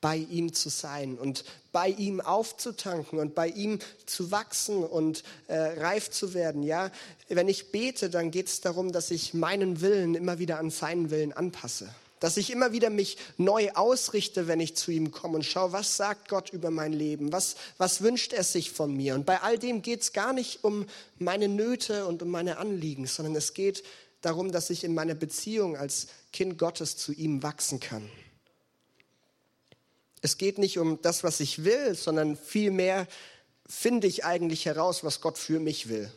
[0.00, 5.56] bei ihm zu sein und bei ihm aufzutanken und bei ihm zu wachsen und äh,
[5.56, 6.62] reif zu werden.
[6.62, 6.92] Ja,
[7.28, 11.10] wenn ich bete, dann geht es darum, dass ich meinen Willen immer wieder an seinen
[11.10, 11.92] Willen anpasse
[12.24, 15.98] dass ich immer wieder mich neu ausrichte, wenn ich zu ihm komme und schaue, was
[15.98, 19.14] sagt Gott über mein Leben, was, was wünscht er sich von mir.
[19.14, 20.86] Und bei all dem geht es gar nicht um
[21.18, 23.84] meine Nöte und um meine Anliegen, sondern es geht
[24.22, 28.10] darum, dass ich in meiner Beziehung als Kind Gottes zu ihm wachsen kann.
[30.22, 33.06] Es geht nicht um das, was ich will, sondern vielmehr
[33.68, 36.10] finde ich eigentlich heraus, was Gott für mich will.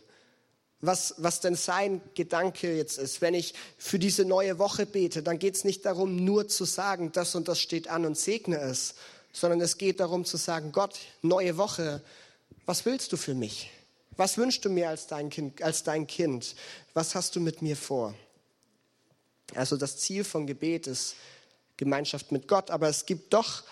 [0.82, 3.22] Was, was denn sein Gedanke jetzt ist.
[3.22, 7.12] Wenn ich für diese neue Woche bete, dann geht es nicht darum, nur zu sagen,
[7.12, 8.96] das und das steht an und segne es,
[9.32, 12.02] sondern es geht darum zu sagen, Gott, neue Woche,
[12.66, 13.72] was willst du für mich?
[14.18, 15.62] Was wünschst du mir als dein Kind?
[15.62, 16.56] Als dein kind?
[16.94, 18.14] Was hast du mit mir vor?
[19.56, 21.16] Also das Ziel von Gebet ist
[21.78, 23.64] Gemeinschaft mit Gott, aber es gibt doch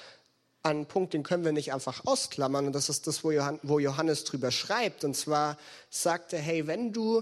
[0.65, 4.51] einen Punkt, den können wir nicht einfach ausklammern und das ist das, wo Johannes drüber
[4.51, 5.03] schreibt.
[5.03, 5.57] Und zwar
[5.89, 7.21] sagt er, hey, wenn du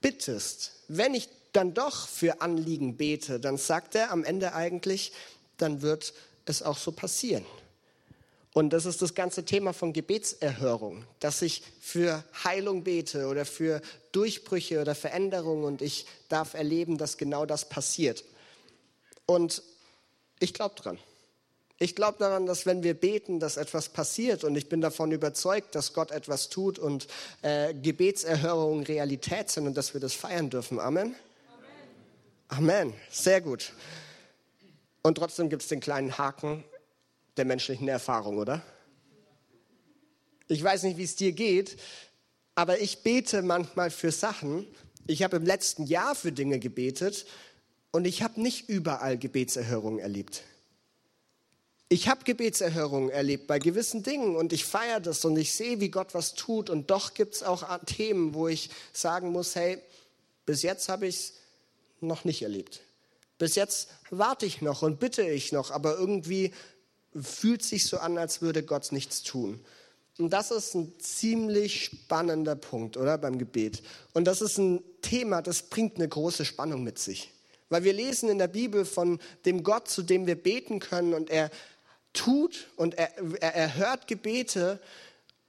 [0.00, 5.12] bittest, wenn ich dann doch für Anliegen bete, dann sagt er am Ende eigentlich,
[5.56, 6.12] dann wird
[6.44, 7.44] es auch so passieren.
[8.52, 13.80] Und das ist das ganze Thema von Gebetserhörung, dass ich für Heilung bete oder für
[14.12, 18.24] Durchbrüche oder Veränderungen und ich darf erleben, dass genau das passiert.
[19.26, 19.62] Und
[20.38, 20.98] ich glaube dran.
[21.78, 25.74] Ich glaube daran, dass wenn wir beten, dass etwas passiert und ich bin davon überzeugt,
[25.74, 27.08] dass Gott etwas tut und
[27.42, 30.78] äh, Gebetserhörungen Realität sind und dass wir das feiern dürfen.
[30.78, 31.16] Amen.
[32.48, 32.70] Amen.
[32.88, 32.94] Amen.
[33.10, 33.72] Sehr gut.
[35.02, 36.62] Und trotzdem gibt es den kleinen Haken
[37.36, 38.62] der menschlichen Erfahrung, oder?
[40.46, 41.76] Ich weiß nicht, wie es dir geht,
[42.54, 44.66] aber ich bete manchmal für Sachen.
[45.06, 47.26] Ich habe im letzten Jahr für Dinge gebetet
[47.90, 50.44] und ich habe nicht überall Gebetserhörungen erlebt.
[51.94, 55.90] Ich habe Gebetserhörungen erlebt bei gewissen Dingen und ich feiere das und ich sehe, wie
[55.90, 56.68] Gott was tut.
[56.68, 59.78] Und doch gibt es auch Themen, wo ich sagen muss, hey,
[60.44, 61.32] bis jetzt habe ich es
[62.00, 62.80] noch nicht erlebt.
[63.38, 66.52] Bis jetzt warte ich noch und bitte ich noch, aber irgendwie
[67.14, 69.64] fühlt sich so an, als würde Gott nichts tun.
[70.18, 73.84] Und das ist ein ziemlich spannender Punkt, oder beim Gebet.
[74.14, 77.30] Und das ist ein Thema, das bringt eine große Spannung mit sich.
[77.68, 81.30] Weil wir lesen in der Bibel von dem Gott, zu dem wir beten können und
[81.30, 81.50] er
[82.14, 84.80] tut und er, er, hört Gebete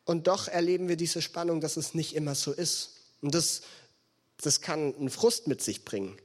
[0.04, 2.97] und doch erleben wir diese Spannung, dass es nicht immer so ist.
[3.21, 3.62] Und das,
[4.41, 6.17] das kann einen Frust mit sich bringen.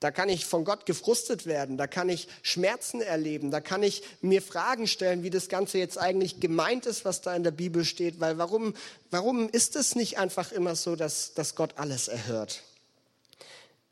[0.00, 4.02] Da kann ich von Gott gefrustet werden, da kann ich Schmerzen erleben, da kann ich
[4.22, 7.84] mir Fragen stellen, wie das Ganze jetzt eigentlich gemeint ist, was da in der Bibel
[7.84, 8.72] steht, weil warum,
[9.10, 12.62] warum ist es nicht einfach immer so, dass, dass Gott alles erhört?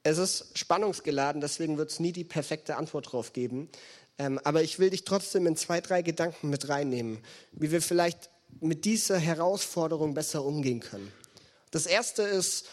[0.02, 3.68] Es ist spannungsgeladen, deswegen wird es nie die perfekte Antwort drauf geben.
[4.18, 7.18] Ähm, aber ich will dich trotzdem in zwei, drei Gedanken mit reinnehmen,
[7.52, 11.12] wie wir vielleicht mit dieser Herausforderung besser umgehen können.
[11.70, 12.66] Das erste ist,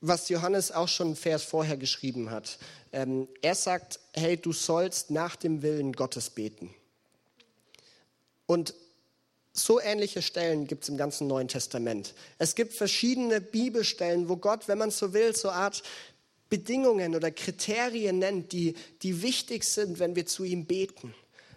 [0.00, 2.58] was Johannes auch schon einen Vers vorher geschrieben hat.
[2.92, 6.74] Ähm, er sagt, hey, du sollst nach dem Willen Gottes beten.
[8.46, 8.74] Und
[9.52, 12.14] so ähnliche Stellen gibt es im ganzen Neuen Testament.
[12.38, 15.82] Es gibt verschiedene Bibelstellen, wo Gott, wenn man so will, so Art
[16.48, 21.14] Bedingungen oder Kriterien nennt, die, die wichtig sind, wenn wir zu ihm beten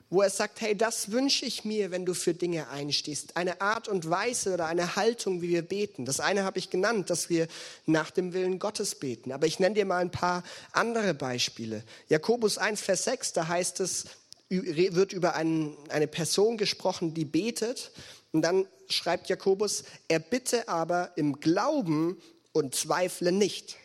[0.10, 3.38] wo er sagt, hey, das wünsche ich mir, wenn du für Dinge einstehst.
[3.38, 6.06] Eine Art und Weise oder eine Haltung, wie wir beten.
[6.06, 7.48] Das eine habe ich genannt, dass wir
[7.86, 9.32] nach dem Willen Gottes beten.
[9.32, 11.84] Aber ich nenne dir mal ein paar andere Beispiele.
[12.08, 14.06] Jakobus 1, Vers 6, da heißt es,
[14.50, 17.92] wird über einen, eine Person gesprochen, die betet.
[18.32, 22.20] Und dann schreibt Jakobus, er bitte aber im Glauben
[22.52, 23.78] und zweifle nicht.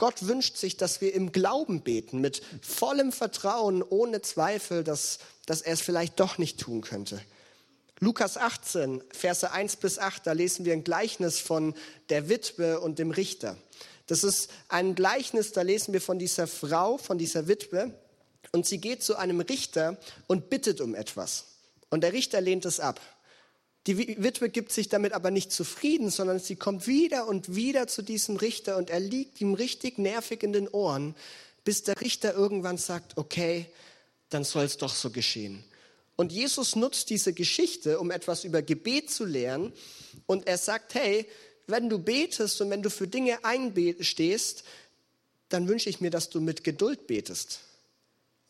[0.00, 5.60] Gott wünscht sich, dass wir im Glauben beten, mit vollem Vertrauen, ohne Zweifel, dass, dass
[5.60, 7.20] er es vielleicht doch nicht tun könnte.
[7.98, 11.74] Lukas 18, Verse 1 bis 8, da lesen wir ein Gleichnis von
[12.08, 13.58] der Witwe und dem Richter.
[14.06, 17.92] Das ist ein Gleichnis, da lesen wir von dieser Frau, von dieser Witwe,
[18.52, 21.44] und sie geht zu einem Richter und bittet um etwas.
[21.90, 23.02] Und der Richter lehnt es ab.
[23.86, 28.02] Die Witwe gibt sich damit aber nicht zufrieden, sondern sie kommt wieder und wieder zu
[28.02, 31.14] diesem Richter und er liegt ihm richtig nervig in den Ohren,
[31.64, 33.66] bis der Richter irgendwann sagt, okay,
[34.28, 35.64] dann soll es doch so geschehen.
[36.16, 39.72] Und Jesus nutzt diese Geschichte, um etwas über Gebet zu lernen.
[40.26, 41.26] Und er sagt, hey,
[41.66, 44.64] wenn du betest und wenn du für Dinge einstehst,
[45.48, 47.60] dann wünsche ich mir, dass du mit Geduld betest.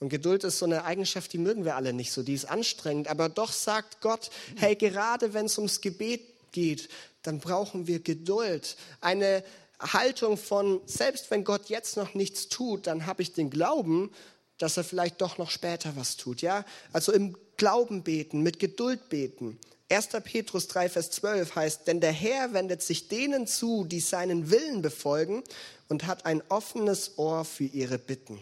[0.00, 3.08] Und Geduld ist so eine Eigenschaft, die mögen wir alle nicht so, die ist anstrengend.
[3.08, 6.88] Aber doch sagt Gott, hey, gerade wenn es ums Gebet geht,
[7.22, 8.76] dann brauchen wir Geduld.
[9.02, 9.44] Eine
[9.78, 14.10] Haltung von, selbst wenn Gott jetzt noch nichts tut, dann habe ich den Glauben,
[14.56, 16.40] dass er vielleicht doch noch später was tut.
[16.42, 19.58] Ja, also im Glauben beten, mit Geduld beten.
[19.90, 20.08] 1.
[20.24, 24.82] Petrus 3, Vers 12 heißt, denn der Herr wendet sich denen zu, die seinen Willen
[24.82, 25.42] befolgen
[25.88, 28.40] und hat ein offenes Ohr für ihre Bitten.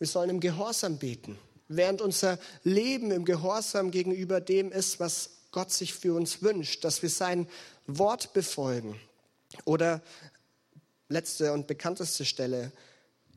[0.00, 5.70] Wir sollen im Gehorsam beten, während unser Leben im Gehorsam gegenüber dem ist, was Gott
[5.70, 7.46] sich für uns wünscht, dass wir sein
[7.86, 8.98] Wort befolgen.
[9.66, 10.00] Oder
[11.10, 12.72] letzte und bekannteste Stelle,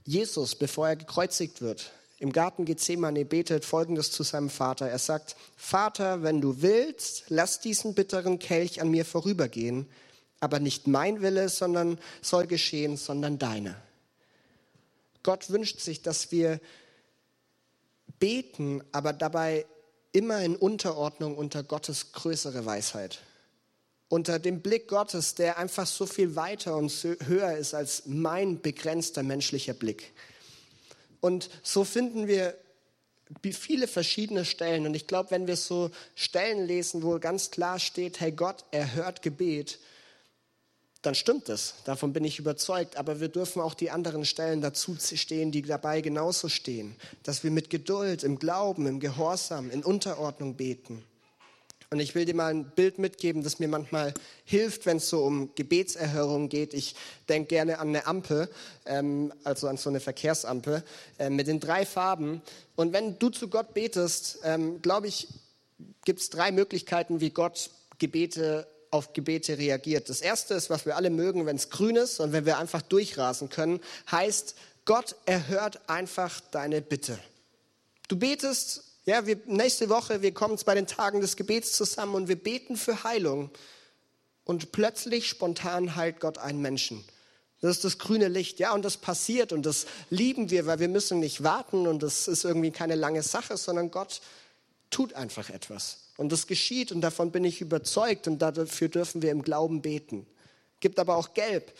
[0.05, 4.87] Jesus, bevor er gekreuzigt wird, im Garten Gethsemane betet Folgendes zu seinem Vater.
[4.87, 9.85] Er sagt, Vater, wenn du willst, lass diesen bitteren Kelch an mir vorübergehen,
[10.39, 13.75] aber nicht mein Wille, sondern soll geschehen, sondern deine.
[15.23, 16.59] Gott wünscht sich, dass wir
[18.19, 19.65] beten, aber dabei
[20.11, 23.19] immer in Unterordnung unter Gottes größere Weisheit.
[24.09, 26.91] Unter dem Blick Gottes, der einfach so viel weiter und
[27.25, 30.13] höher ist als mein begrenzter menschlicher Blick.
[31.19, 32.55] Und so finden wir
[33.51, 34.85] viele verschiedene Stellen.
[34.85, 38.93] Und ich glaube, wenn wir so Stellen lesen, wo ganz klar steht, hey Gott, er
[38.93, 39.79] hört Gebet,
[41.03, 41.75] dann stimmt es.
[41.83, 42.97] Davon bin ich überzeugt.
[42.97, 46.95] Aber wir dürfen auch die anderen Stellen dazu stehen, die dabei genauso stehen.
[47.23, 51.03] Dass wir mit Geduld, im Glauben, im Gehorsam, in Unterordnung beten.
[51.89, 55.23] Und ich will dir mal ein Bild mitgeben, das mir manchmal hilft, wenn es so
[55.23, 56.73] um Gebetserhörung geht.
[56.73, 56.95] Ich
[57.29, 58.49] denke gerne an eine Ampel,
[58.87, 60.83] ähm, also an so eine Verkehrsampel
[61.19, 62.41] äh, mit den drei Farben.
[62.75, 65.27] Und wenn du zu Gott betest, ähm, glaube ich,
[66.03, 70.07] gibt es drei Möglichkeiten, wie Gott Gebete auf Gebete reagiert.
[70.07, 72.81] Das erste ist, was wir alle mögen, wenn es grün ist und wenn wir einfach
[72.81, 77.17] durchrasen können, heißt, Gott erhört einfach deine Bitte.
[78.07, 82.27] Du betest, ja, wir, nächste Woche, wir kommen bei den Tagen des Gebets zusammen und
[82.27, 83.49] wir beten für Heilung.
[84.45, 87.03] Und plötzlich spontan heilt Gott einen Menschen.
[87.61, 90.89] Das ist das grüne Licht, ja, und das passiert und das lieben wir, weil wir
[90.89, 94.21] müssen nicht warten und das ist irgendwie keine lange Sache, sondern Gott
[94.89, 96.02] tut einfach etwas.
[96.17, 100.27] Und das geschieht und davon bin ich überzeugt und dafür dürfen wir im Glauben beten.
[100.79, 101.73] Gibt aber auch Gelb,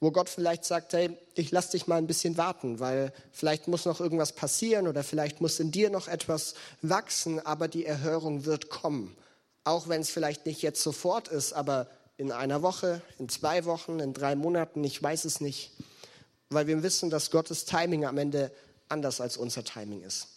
[0.00, 3.84] wo Gott vielleicht sagt, hey, ich lass dich mal ein bisschen warten, weil vielleicht muss
[3.84, 8.70] noch irgendwas passieren oder vielleicht muss in dir noch etwas wachsen, aber die Erhörung wird
[8.70, 9.16] kommen.
[9.64, 14.00] Auch wenn es vielleicht nicht jetzt sofort ist, aber in einer Woche, in zwei Wochen,
[14.00, 15.72] in drei Monaten, ich weiß es nicht.
[16.48, 18.52] Weil wir wissen, dass Gottes Timing am Ende
[18.88, 20.28] anders als unser Timing ist.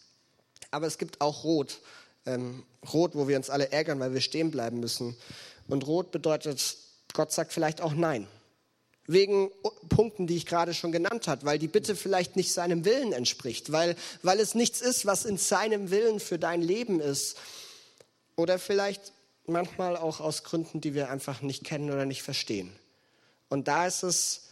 [0.71, 1.79] Aber es gibt auch Rot
[2.25, 5.15] ähm, rot, wo wir uns alle ärgern, weil wir stehen bleiben müssen.
[5.67, 6.77] Und rot bedeutet,
[7.13, 8.27] Gott sagt vielleicht auch Nein.
[9.07, 9.49] Wegen
[9.89, 13.71] Punkten, die ich gerade schon genannt habe, weil die Bitte vielleicht nicht seinem Willen entspricht,
[13.71, 17.35] weil, weil es nichts ist, was in seinem Willen für dein Leben ist.
[18.35, 19.11] Oder vielleicht
[19.47, 22.71] manchmal auch aus Gründen, die wir einfach nicht kennen oder nicht verstehen.
[23.49, 24.43] Und da ist es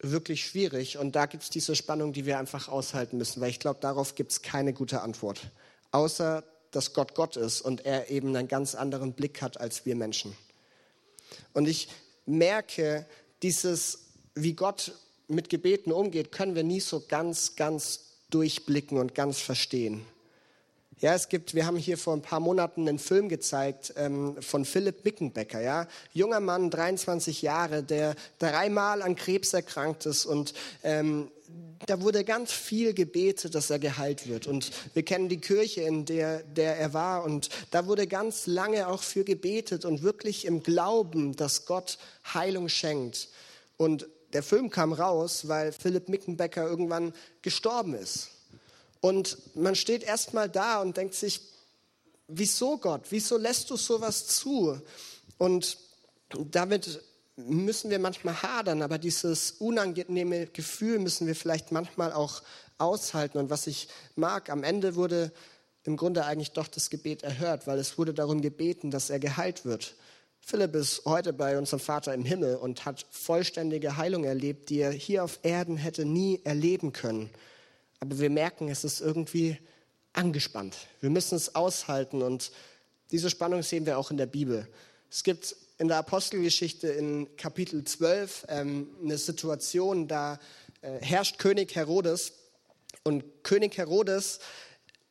[0.00, 3.60] wirklich schwierig und da gibt es diese Spannung, die wir einfach aushalten müssen, weil ich
[3.60, 5.40] glaube, darauf gibt es keine gute Antwort
[5.92, 9.96] außer dass Gott Gott ist und er eben einen ganz anderen Blick hat als wir
[9.96, 10.36] Menschen.
[11.52, 11.88] Und ich
[12.26, 13.06] merke,
[13.42, 14.92] dieses, wie Gott
[15.28, 18.00] mit Gebeten umgeht, können wir nie so ganz, ganz
[18.30, 20.04] durchblicken und ganz verstehen.
[21.00, 24.66] Ja, es gibt, wir haben hier vor ein paar Monaten einen Film gezeigt ähm, von
[24.66, 31.30] Philipp Mickenbecker, ja, junger Mann, 23 Jahre, der dreimal an Krebs erkrankt ist und ähm,
[31.86, 34.46] da wurde ganz viel gebetet, dass er geheilt wird.
[34.46, 37.24] Und wir kennen die Kirche, in der, der er war.
[37.24, 41.98] Und da wurde ganz lange auch für gebetet und wirklich im Glauben, dass Gott
[42.34, 43.30] Heilung schenkt.
[43.78, 48.28] Und der Film kam raus, weil Philipp Mickenbecker irgendwann gestorben ist.
[49.00, 51.40] Und man steht erstmal da und denkt sich,
[52.28, 53.02] wieso Gott?
[53.10, 54.80] Wieso lässt du sowas zu?
[55.38, 55.78] Und
[56.50, 57.00] damit
[57.36, 62.42] müssen wir manchmal hadern, aber dieses unangenehme Gefühl müssen wir vielleicht manchmal auch
[62.76, 63.38] aushalten.
[63.38, 65.32] Und was ich mag, am Ende wurde
[65.84, 69.64] im Grunde eigentlich doch das Gebet erhört, weil es wurde darum gebeten, dass er geheilt
[69.64, 69.94] wird.
[70.42, 74.90] Philipp ist heute bei unserem Vater im Himmel und hat vollständige Heilung erlebt, die er
[74.90, 77.30] hier auf Erden hätte nie erleben können
[78.00, 79.58] aber wir merken, es ist irgendwie
[80.12, 80.76] angespannt.
[81.00, 82.50] Wir müssen es aushalten und
[83.10, 84.66] diese Spannung sehen wir auch in der Bibel.
[85.10, 90.38] Es gibt in der Apostelgeschichte in Kapitel 12 ähm, eine Situation, da
[90.82, 92.32] äh, herrscht König Herodes
[93.02, 94.40] und König Herodes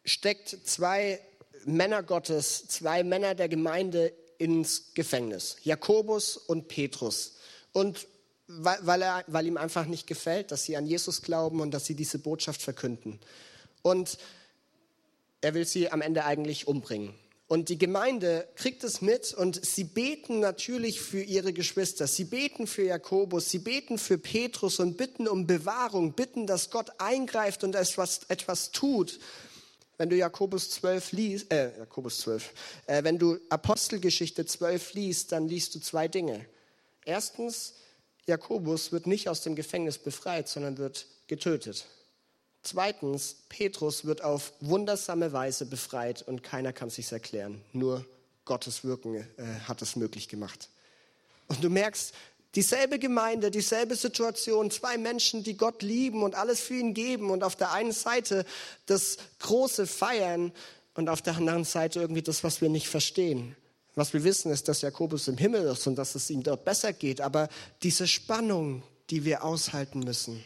[0.05, 1.19] steckt zwei
[1.65, 7.35] Männer Gottes, zwei Männer der Gemeinde ins Gefängnis, Jakobus und Petrus.
[7.73, 8.07] Und
[8.49, 11.85] weil, weil, er, weil ihm einfach nicht gefällt, dass sie an Jesus glauben und dass
[11.85, 13.19] sie diese Botschaft verkünden.
[13.83, 14.17] Und
[15.41, 17.13] er will sie am Ende eigentlich umbringen.
[17.47, 22.05] Und die Gemeinde kriegt es mit und sie beten natürlich für ihre Geschwister.
[22.05, 26.91] Sie beten für Jakobus, sie beten für Petrus und bitten um Bewahrung, bitten, dass Gott
[26.99, 29.19] eingreift und etwas, etwas tut.
[29.97, 32.53] Wenn du Jakobus 12 liest, äh, Jakobus 12,
[32.85, 36.45] äh, wenn du Apostelgeschichte 12 liest, dann liest du zwei Dinge.
[37.03, 37.73] Erstens,
[38.29, 41.85] Jakobus wird nicht aus dem Gefängnis befreit, sondern wird getötet.
[42.61, 47.61] Zweitens, Petrus wird auf wundersame Weise befreit und keiner kann sich erklären.
[47.73, 48.05] Nur
[48.45, 49.25] Gottes Wirken äh,
[49.67, 50.69] hat es möglich gemacht.
[51.47, 52.13] Und du merkst,
[52.55, 57.43] dieselbe Gemeinde, dieselbe Situation, zwei Menschen, die Gott lieben und alles für ihn geben und
[57.43, 58.45] auf der einen Seite
[58.85, 60.51] das große Feiern
[60.95, 63.55] und auf der anderen Seite irgendwie das, was wir nicht verstehen.
[63.99, 66.93] Was wir wissen, ist, dass Jakobus im Himmel ist und dass es ihm dort besser
[66.93, 67.19] geht.
[67.19, 67.49] Aber
[67.83, 70.41] diese Spannung, die wir aushalten müssen.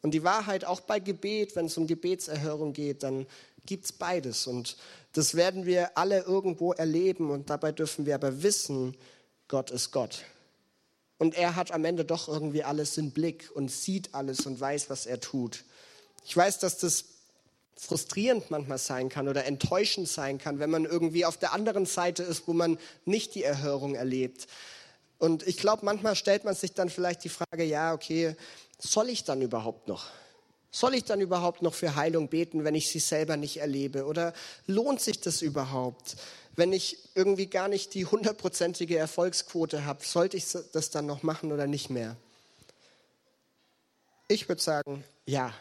[0.00, 3.26] Und die Wahrheit, auch bei Gebet, wenn es um Gebetserhörung geht, dann
[3.66, 4.46] gibt es beides.
[4.46, 4.78] Und
[5.12, 7.30] das werden wir alle irgendwo erleben.
[7.30, 8.96] Und dabei dürfen wir aber wissen,
[9.48, 10.24] Gott ist Gott.
[11.18, 14.88] Und er hat am Ende doch irgendwie alles im Blick und sieht alles und weiß,
[14.88, 15.62] was er tut.
[16.24, 17.04] Ich weiß, dass das
[17.78, 22.22] frustrierend manchmal sein kann oder enttäuschend sein kann, wenn man irgendwie auf der anderen Seite
[22.22, 24.48] ist, wo man nicht die Erhörung erlebt.
[25.18, 28.36] Und ich glaube, manchmal stellt man sich dann vielleicht die Frage, ja, okay,
[28.78, 30.06] soll ich dann überhaupt noch?
[30.70, 34.04] Soll ich dann überhaupt noch für Heilung beten, wenn ich sie selber nicht erlebe?
[34.04, 34.32] Oder
[34.66, 36.16] lohnt sich das überhaupt?
[36.56, 41.52] Wenn ich irgendwie gar nicht die hundertprozentige Erfolgsquote habe, sollte ich das dann noch machen
[41.52, 42.16] oder nicht mehr?
[44.28, 45.54] Ich würde sagen, ja,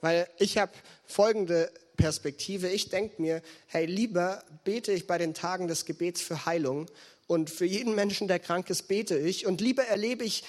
[0.00, 0.72] weil ich habe
[1.06, 2.68] folgende Perspektive.
[2.68, 6.86] Ich denke mir, hey, lieber bete ich bei den Tagen des Gebets für Heilung
[7.26, 10.44] und für jeden Menschen, der krank ist, bete ich und lieber erlebe ich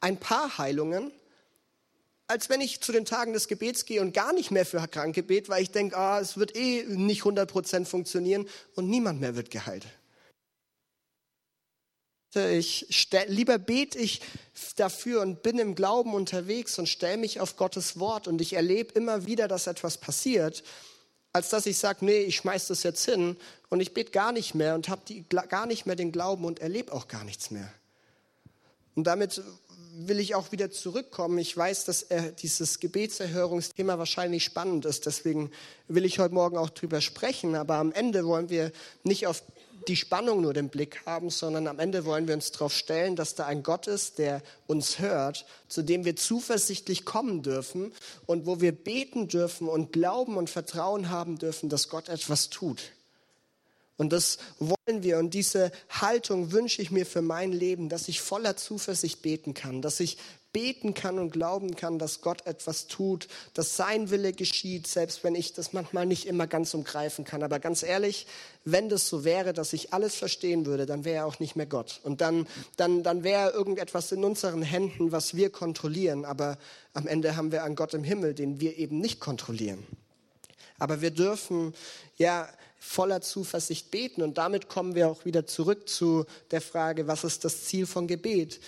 [0.00, 1.12] ein paar Heilungen,
[2.26, 5.22] als wenn ich zu den Tagen des Gebets gehe und gar nicht mehr für Kranke
[5.22, 9.50] bete, weil ich denke, ah, es wird eh nicht 100% funktionieren und niemand mehr wird
[9.50, 9.86] geheilt.
[12.34, 14.20] Ich lieber bete ich
[14.76, 18.92] dafür und bin im Glauben unterwegs und stelle mich auf Gottes Wort und ich erlebe
[18.94, 20.62] immer wieder, dass etwas passiert,
[21.32, 23.36] als dass ich sage, nee, ich schmeiß das jetzt hin
[23.70, 25.02] und ich bete gar nicht mehr und habe
[25.48, 27.72] gar nicht mehr den Glauben und erlebe auch gar nichts mehr.
[28.94, 29.42] Und damit
[30.00, 31.38] will ich auch wieder zurückkommen.
[31.38, 35.06] Ich weiß, dass äh, dieses Gebetserhörungsthema wahrscheinlich spannend ist.
[35.06, 35.50] Deswegen
[35.88, 37.54] will ich heute Morgen auch drüber sprechen.
[37.54, 38.72] Aber am Ende wollen wir
[39.02, 39.42] nicht auf
[39.88, 43.34] die Spannung nur den Blick haben, sondern am Ende wollen wir uns darauf stellen, dass
[43.34, 47.92] da ein Gott ist, der uns hört, zu dem wir zuversichtlich kommen dürfen
[48.26, 52.92] und wo wir beten dürfen und glauben und Vertrauen haben dürfen, dass Gott etwas tut.
[53.96, 55.18] Und das wollen wir.
[55.18, 59.82] Und diese Haltung wünsche ich mir für mein Leben, dass ich voller Zuversicht beten kann,
[59.82, 60.18] dass ich
[60.52, 65.34] beten kann und glauben kann, dass Gott etwas tut, dass sein Wille geschieht, selbst wenn
[65.34, 67.42] ich das manchmal nicht immer ganz umgreifen kann.
[67.42, 68.26] Aber ganz ehrlich,
[68.64, 71.66] wenn das so wäre, dass ich alles verstehen würde, dann wäre er auch nicht mehr
[71.66, 72.00] Gott.
[72.02, 72.46] Und dann,
[72.76, 76.24] dann, dann wäre irgendetwas in unseren Händen, was wir kontrollieren.
[76.24, 76.58] Aber
[76.94, 79.86] am Ende haben wir einen Gott im Himmel, den wir eben nicht kontrollieren.
[80.78, 81.74] Aber wir dürfen
[82.16, 84.22] ja voller Zuversicht beten.
[84.22, 88.06] Und damit kommen wir auch wieder zurück zu der Frage, was ist das Ziel von
[88.06, 88.60] Gebet?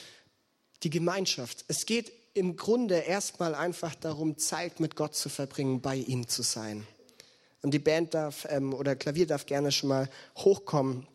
[0.82, 1.64] Die Gemeinschaft.
[1.68, 6.42] Es geht im Grunde erstmal einfach darum, Zeit mit Gott zu verbringen, bei ihm zu
[6.42, 6.86] sein.
[7.62, 11.06] Und die Band darf ähm, oder Klavier darf gerne schon mal hochkommen.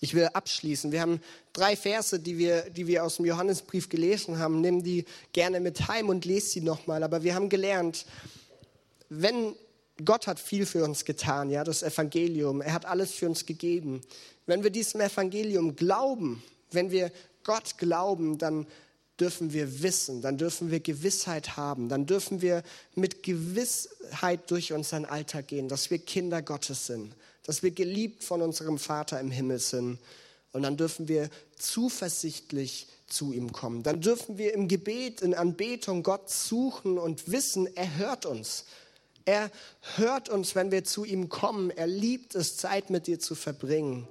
[0.00, 0.92] Ich will abschließen.
[0.92, 1.20] Wir haben
[1.52, 4.60] drei Verse, die wir, die wir aus dem Johannesbrief gelesen haben.
[4.60, 7.02] Nimm die gerne mit heim und lese sie nochmal.
[7.02, 8.06] Aber wir haben gelernt,
[9.08, 9.54] wenn
[10.04, 12.60] Gott hat viel für uns getan, ja, das Evangelium.
[12.60, 14.00] Er hat alles für uns gegeben.
[14.46, 17.10] Wenn wir diesem Evangelium glauben, wenn wir
[17.42, 18.66] Gott glauben, dann
[19.20, 22.62] dürfen wir wissen, dann dürfen wir Gewissheit haben, dann dürfen wir
[22.94, 27.14] mit Gewissheit durch unseren Alltag gehen, dass wir Kinder Gottes sind,
[27.44, 29.98] dass wir geliebt von unserem Vater im Himmel sind.
[30.52, 33.82] Und dann dürfen wir zuversichtlich zu ihm kommen.
[33.82, 38.64] Dann dürfen wir im Gebet, in Anbetung Gott suchen und wissen, er hört uns.
[39.24, 39.50] Er
[39.96, 41.70] hört uns, wenn wir zu ihm kommen.
[41.70, 44.08] Er liebt es, Zeit mit dir zu verbringen.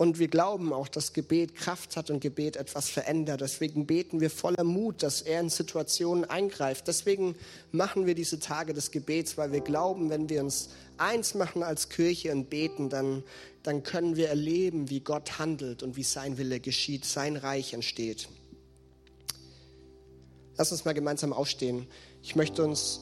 [0.00, 3.42] Und wir glauben auch, dass Gebet Kraft hat und Gebet etwas verändert.
[3.42, 6.88] Deswegen beten wir voller Mut, dass er in Situationen eingreift.
[6.88, 7.36] Deswegen
[7.70, 11.90] machen wir diese Tage des Gebets, weil wir glauben, wenn wir uns eins machen als
[11.90, 13.24] Kirche und beten, dann,
[13.62, 18.30] dann können wir erleben, wie Gott handelt und wie sein Wille geschieht, sein Reich entsteht.
[20.56, 21.86] Lass uns mal gemeinsam aufstehen.
[22.22, 23.00] Ich möchte uns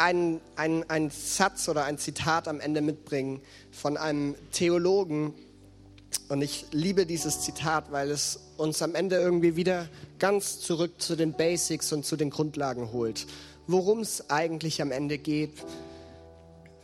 [0.00, 3.40] einen, einen, einen Satz oder ein Zitat am Ende mitbringen
[3.70, 5.34] von einem Theologen.
[6.28, 9.88] Und ich liebe dieses Zitat, weil es uns am Ende irgendwie wieder
[10.18, 13.26] ganz zurück zu den Basics und zu den Grundlagen holt.
[13.66, 15.52] Worum es eigentlich am Ende geht,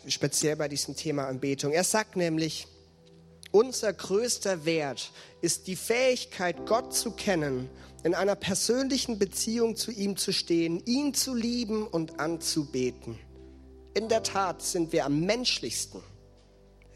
[0.07, 1.73] speziell bei diesem Thema Anbetung.
[1.73, 2.69] Er sagt nämlich,
[3.51, 5.11] unser größter Wert
[5.41, 7.69] ist die Fähigkeit, Gott zu kennen
[8.07, 13.19] in einer persönlichen Beziehung zu ihm zu stehen, ihn zu lieben und anzubeten.
[13.95, 16.01] In der Tat sind wir am menschlichsten,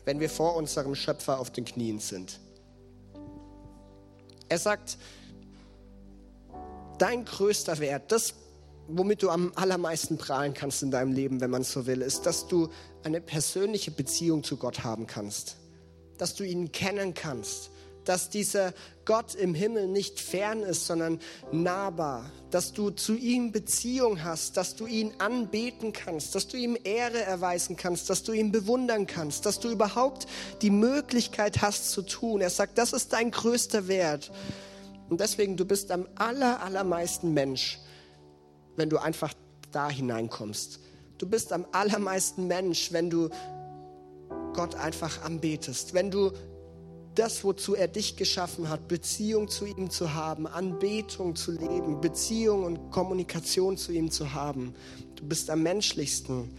[0.04, 2.38] wenn wir vor unserem Schöpfer auf den Knien sind.
[4.48, 4.98] Er sagt,
[6.98, 8.34] dein größter Wert, das,
[8.86, 12.46] womit du am allermeisten prahlen kannst in deinem Leben, wenn man so will, ist, dass
[12.46, 12.68] du
[13.02, 15.56] eine persönliche Beziehung zu Gott haben kannst,
[16.18, 17.72] dass du ihn kennen kannst,
[18.04, 18.72] dass dieser
[19.04, 21.20] Gott im Himmel nicht fern ist, sondern
[21.52, 26.76] nahbar, dass du zu ihm Beziehung hast, dass du ihn anbeten kannst, dass du ihm
[26.82, 30.26] Ehre erweisen kannst, dass du ihn bewundern kannst, dass du überhaupt
[30.62, 32.40] die Möglichkeit hast zu tun.
[32.40, 34.30] Er sagt, das ist dein größter Wert.
[35.08, 37.80] Und deswegen, du bist am aller, allermeisten Mensch,
[38.76, 39.34] wenn du einfach
[39.72, 40.80] da hineinkommst.
[41.18, 43.28] Du bist am allermeisten Mensch, wenn du
[44.54, 46.32] Gott einfach anbetest, wenn du
[47.14, 52.64] das, wozu er dich geschaffen hat, Beziehung zu ihm zu haben, Anbetung zu leben, Beziehung
[52.64, 54.74] und Kommunikation zu ihm zu haben.
[55.16, 56.50] Du bist am menschlichsten,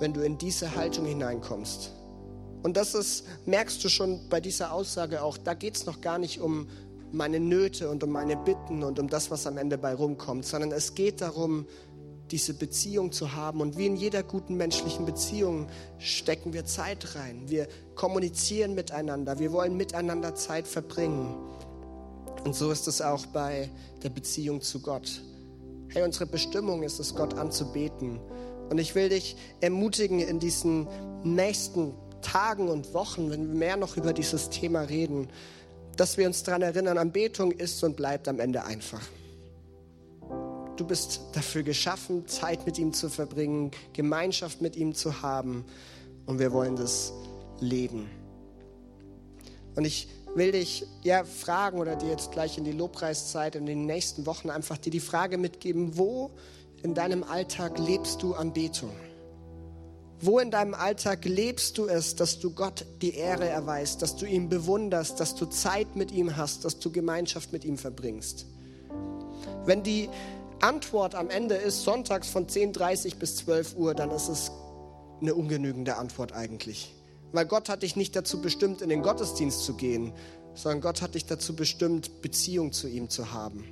[0.00, 1.92] wenn du in diese Haltung hineinkommst.
[2.62, 6.18] Und das ist, merkst du schon bei dieser Aussage auch, da geht es noch gar
[6.18, 6.66] nicht um
[7.12, 10.72] meine Nöte und um meine Bitten und um das, was am Ende bei rumkommt, sondern
[10.72, 11.66] es geht darum,
[12.30, 13.60] diese Beziehung zu haben.
[13.60, 15.68] Und wie in jeder guten menschlichen Beziehung
[15.98, 17.42] stecken wir Zeit rein.
[17.46, 19.38] Wir kommunizieren miteinander.
[19.38, 21.34] Wir wollen miteinander Zeit verbringen.
[22.44, 23.70] Und so ist es auch bei
[24.02, 25.22] der Beziehung zu Gott.
[25.88, 28.20] Hey, unsere Bestimmung ist es, Gott anzubeten.
[28.70, 30.88] Und ich will dich ermutigen, in diesen
[31.22, 35.28] nächsten Tagen und Wochen, wenn wir mehr noch über dieses Thema reden,
[35.96, 39.02] dass wir uns daran erinnern, Anbetung ist und bleibt am Ende einfach.
[40.76, 45.64] Du bist dafür geschaffen, Zeit mit ihm zu verbringen, Gemeinschaft mit ihm zu haben.
[46.26, 47.12] Und wir wollen das
[47.60, 48.10] leben.
[49.74, 53.86] Und ich will dich ja fragen oder dir jetzt gleich in die Lobpreiszeit in den
[53.86, 56.30] nächsten Wochen einfach dir die Frage mitgeben, wo
[56.82, 58.90] in deinem Alltag lebst du Anbetung?
[60.20, 64.26] Wo in deinem Alltag lebst du es, dass du Gott die Ehre erweist, dass du
[64.26, 68.46] ihn bewunderst, dass du Zeit mit ihm hast, dass du Gemeinschaft mit ihm verbringst?
[69.64, 70.08] Wenn die
[70.60, 74.50] Antwort am Ende ist sonntags von 10.30 bis 12 Uhr, dann ist es
[75.20, 76.94] eine ungenügende Antwort eigentlich.
[77.32, 80.12] Weil Gott hat dich nicht dazu bestimmt, in den Gottesdienst zu gehen,
[80.54, 83.64] sondern Gott hat dich dazu bestimmt, Beziehung zu ihm zu haben.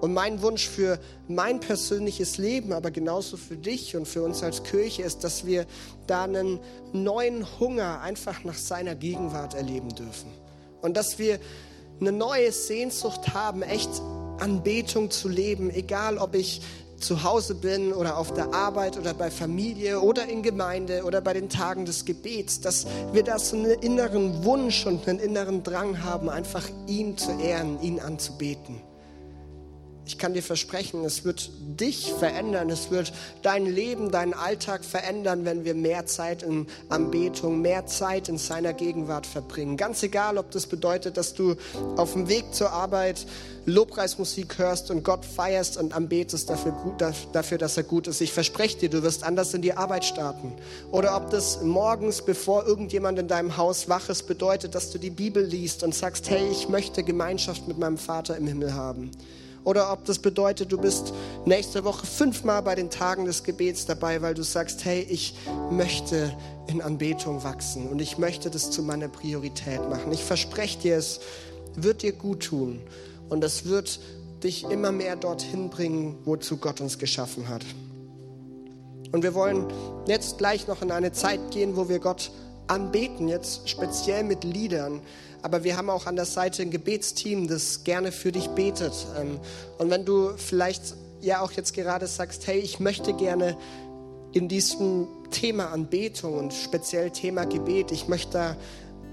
[0.00, 4.62] Und mein Wunsch für mein persönliches Leben, aber genauso für dich und für uns als
[4.62, 5.66] Kirche ist, dass wir
[6.06, 6.60] da einen
[6.92, 10.30] neuen Hunger einfach nach seiner Gegenwart erleben dürfen.
[10.80, 11.40] Und dass wir
[12.00, 13.90] eine neue Sehnsucht haben, echt
[14.40, 16.60] Anbetung zu leben, egal ob ich
[16.98, 21.32] zu Hause bin oder auf der Arbeit oder bei Familie oder in Gemeinde oder bei
[21.32, 26.02] den Tagen des Gebets, dass wir da so einen inneren Wunsch und einen inneren Drang
[26.02, 28.80] haben, einfach ihn zu ehren, ihn anzubeten
[30.08, 35.44] ich kann dir versprechen, es wird dich verändern, es wird dein Leben, deinen Alltag verändern,
[35.44, 39.76] wenn wir mehr Zeit in Anbetung, mehr Zeit in seiner Gegenwart verbringen.
[39.76, 41.56] Ganz egal, ob das bedeutet, dass du
[41.96, 43.26] auf dem Weg zur Arbeit
[43.66, 46.74] Lobpreismusik hörst und Gott feierst und anbetest dafür,
[47.32, 48.22] dafür, dass er gut ist.
[48.22, 50.54] Ich verspreche dir, du wirst anders in die Arbeit starten.
[50.90, 55.10] Oder ob das morgens, bevor irgendjemand in deinem Haus wach ist, bedeutet, dass du die
[55.10, 59.10] Bibel liest und sagst, hey, ich möchte Gemeinschaft mit meinem Vater im Himmel haben
[59.64, 61.12] oder ob das bedeutet, du bist
[61.44, 65.34] nächste Woche fünfmal bei den Tagen des Gebets dabei, weil du sagst, hey, ich
[65.70, 66.32] möchte
[66.68, 70.12] in Anbetung wachsen und ich möchte das zu meiner Priorität machen.
[70.12, 71.20] Ich verspreche dir, es
[71.74, 72.80] wird dir gut tun
[73.28, 74.00] und es wird
[74.42, 77.64] dich immer mehr dorthin bringen, wozu Gott uns geschaffen hat.
[79.12, 79.66] Und wir wollen
[80.06, 82.30] jetzt gleich noch in eine Zeit gehen, wo wir Gott
[82.66, 85.00] anbeten, jetzt speziell mit Liedern
[85.42, 88.92] aber wir haben auch an der Seite ein Gebetsteam, das gerne für dich betet.
[89.18, 89.38] Ähm,
[89.78, 93.56] und wenn du vielleicht ja auch jetzt gerade sagst, hey, ich möchte gerne
[94.32, 98.56] in diesem Thema Anbetung und speziell Thema Gebet, ich möchte da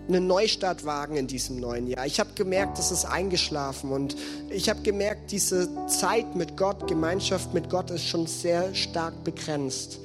[0.07, 2.05] einen Neustart wagen in diesem neuen Jahr.
[2.05, 4.15] Ich habe gemerkt, es ist eingeschlafen und
[4.49, 9.99] ich habe gemerkt, diese Zeit mit Gott, Gemeinschaft mit Gott ist schon sehr stark begrenzt.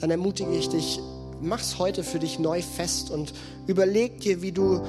[0.00, 1.00] Dann ermutige ich dich,
[1.40, 3.32] mach's heute für dich neu fest und
[3.66, 4.82] überleg dir, wie du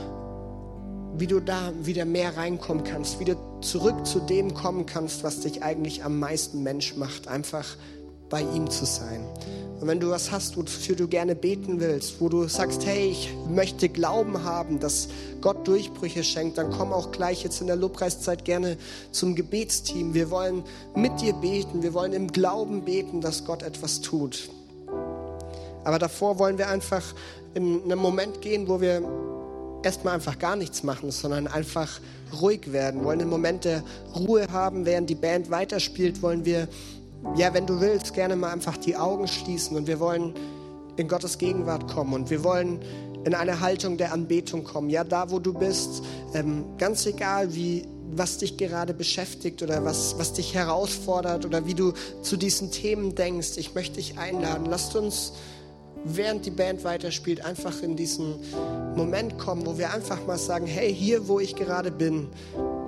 [1.17, 5.63] wie du da wieder mehr reinkommen kannst, wieder zurück zu dem kommen kannst, was dich
[5.63, 7.77] eigentlich am meisten Mensch macht, einfach
[8.29, 9.23] bei ihm zu sein.
[9.79, 13.29] Und wenn du was hast, wofür du gerne beten willst, wo du sagst, hey, ich
[13.47, 15.09] möchte Glauben haben, dass
[15.41, 18.77] Gott Durchbrüche schenkt, dann komm auch gleich jetzt in der Lobpreiszeit gerne
[19.11, 20.13] zum Gebetsteam.
[20.13, 20.63] Wir wollen
[20.95, 24.49] mit dir beten, wir wollen im Glauben beten, dass Gott etwas tut.
[25.83, 27.03] Aber davor wollen wir einfach
[27.53, 29.01] in einen Moment gehen, wo wir
[29.83, 31.99] erstmal einfach gar nichts machen, sondern einfach
[32.41, 33.83] ruhig werden, wollen einen Moment der
[34.15, 36.67] Ruhe haben, während die Band weiterspielt, wollen wir,
[37.35, 40.33] ja, wenn du willst, gerne mal einfach die Augen schließen und wir wollen
[40.95, 42.79] in Gottes Gegenwart kommen und wir wollen
[43.25, 44.89] in eine Haltung der Anbetung kommen.
[44.89, 46.03] Ja, da wo du bist,
[46.33, 51.73] ähm, ganz egal wie, was dich gerade beschäftigt oder was, was dich herausfordert oder wie
[51.73, 54.65] du zu diesen Themen denkst, ich möchte dich einladen.
[54.65, 55.33] Lasst uns
[56.05, 58.35] während die Band weiterspielt, einfach in diesen
[58.95, 62.27] Moment kommen, wo wir einfach mal sagen, hey, hier, wo ich gerade bin,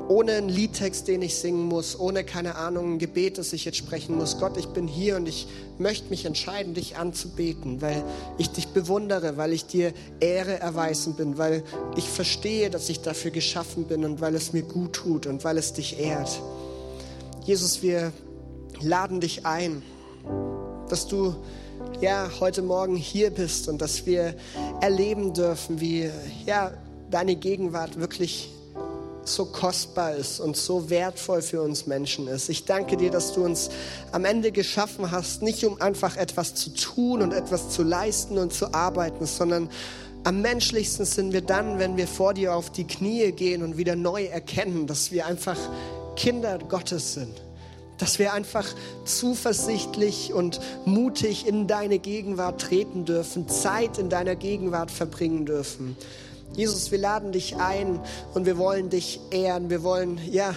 [0.07, 3.78] ohne einen Liedtext, den ich singen muss, ohne keine Ahnung, ein Gebet, das ich jetzt
[3.78, 4.38] sprechen muss.
[4.38, 5.47] Gott, ich bin hier und ich
[5.80, 8.03] möchte mich entscheiden, dich anzubeten, weil
[8.38, 11.63] ich dich bewundere, weil ich dir Ehre erweisen bin, weil
[11.95, 15.57] ich verstehe, dass ich dafür geschaffen bin und weil es mir gut tut und weil
[15.57, 16.39] es dich ehrt.
[17.45, 18.11] Jesus, wir
[18.82, 19.82] laden dich ein,
[20.89, 21.36] dass du
[22.02, 24.36] ja heute Morgen hier bist und dass wir
[24.82, 26.10] erleben dürfen, wie
[26.46, 26.72] ja
[27.10, 28.50] deine Gegenwart wirklich
[29.24, 32.50] so kostbar ist und so wertvoll für uns Menschen ist.
[32.50, 33.70] Ich danke dir, dass du uns
[34.12, 38.54] am Ende geschaffen hast, nicht um einfach etwas zu tun und etwas zu leisten und
[38.54, 39.70] zu arbeiten, sondern
[40.24, 43.96] am menschlichsten sind wir dann, wenn wir vor dir auf die Knie gehen und wieder
[43.96, 45.58] neu erkennen, dass wir einfach
[46.16, 47.45] Kinder Gottes sind.
[47.98, 48.66] Dass wir einfach
[49.06, 55.96] zuversichtlich und mutig in deine Gegenwart treten dürfen, Zeit in deiner Gegenwart verbringen dürfen.
[56.54, 58.00] Jesus, wir laden dich ein
[58.34, 59.70] und wir wollen dich ehren.
[59.70, 60.56] Wir wollen, ja,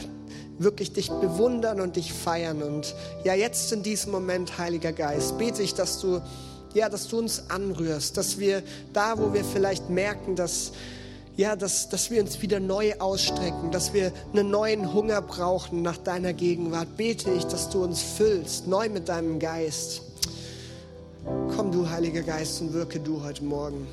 [0.59, 2.63] wirklich dich bewundern und dich feiern.
[2.63, 6.21] Und ja, jetzt in diesem Moment, Heiliger Geist, bete ich, dass du,
[6.75, 8.63] ja, dass du uns anrührst, dass wir
[8.93, 10.73] da, wo wir vielleicht merken, dass,
[11.39, 15.97] ja, dass, dass wir uns wieder neu ausstrecken, dass wir einen neuen Hunger brauchen nach
[15.97, 20.03] deiner Gegenwart, bete ich, dass du uns füllst, neu mit deinem Geist.
[21.55, 23.87] Komm du, Heiliger Geist, und wirke du heute Morgen.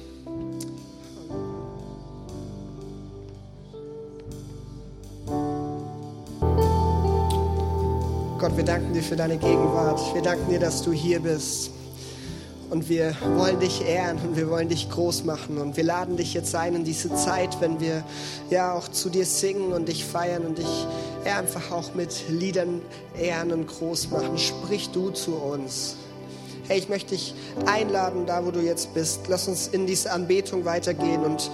[8.40, 10.02] Gott, wir danken dir für deine Gegenwart.
[10.16, 11.70] Wir danken dir, dass du hier bist.
[12.76, 15.60] Und wir wollen dich ehren und wir wollen dich groß machen.
[15.60, 18.04] Und wir laden dich jetzt ein in diese Zeit, wenn wir
[18.50, 20.88] ja auch zu dir singen und dich feiern und dich
[21.26, 22.82] ja, einfach auch mit Liedern
[23.18, 24.38] ehren und groß machen.
[24.38, 25.96] Sprich du zu uns.
[26.68, 27.34] Hey, ich möchte dich
[27.66, 29.22] einladen, da wo du jetzt bist.
[29.30, 31.50] Lass uns in diese Anbetung weitergehen und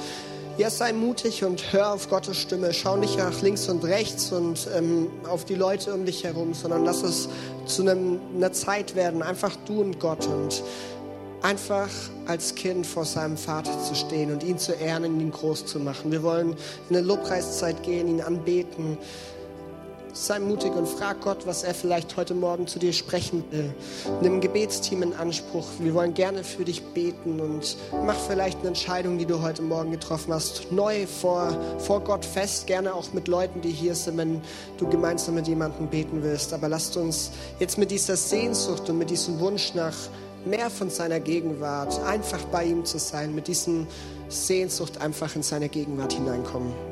[0.57, 2.73] ja, sei mutig und hör auf Gottes Stimme.
[2.73, 6.83] Schau nicht nach links und rechts und ähm, auf die Leute um dich herum, sondern
[6.83, 7.29] lass es
[7.65, 10.61] zu einer Zeit werden, einfach du und Gott und
[11.41, 11.89] einfach
[12.27, 15.79] als Kind vor seinem Vater zu stehen und ihn zu ehren und ihn groß zu
[15.79, 16.11] machen.
[16.11, 16.55] Wir wollen
[16.89, 18.97] in eine Lobpreiszeit gehen, ihn anbeten
[20.13, 23.73] sei mutig und frag Gott, was er vielleicht heute Morgen zu dir sprechen will.
[24.21, 25.65] Nimm Gebetsteam in Anspruch.
[25.79, 29.91] Wir wollen gerne für dich beten und mach vielleicht eine Entscheidung, die du heute Morgen
[29.91, 32.67] getroffen hast, neu vor, vor Gott fest.
[32.67, 34.41] Gerne auch mit Leuten, die hier sind, wenn
[34.77, 36.53] du gemeinsam mit jemandem beten willst.
[36.53, 39.95] Aber lasst uns jetzt mit dieser Sehnsucht und mit diesem Wunsch nach
[40.45, 43.87] mehr von seiner Gegenwart, einfach bei ihm zu sein, mit diesem
[44.29, 46.90] Sehnsucht einfach in seine Gegenwart hineinkommen.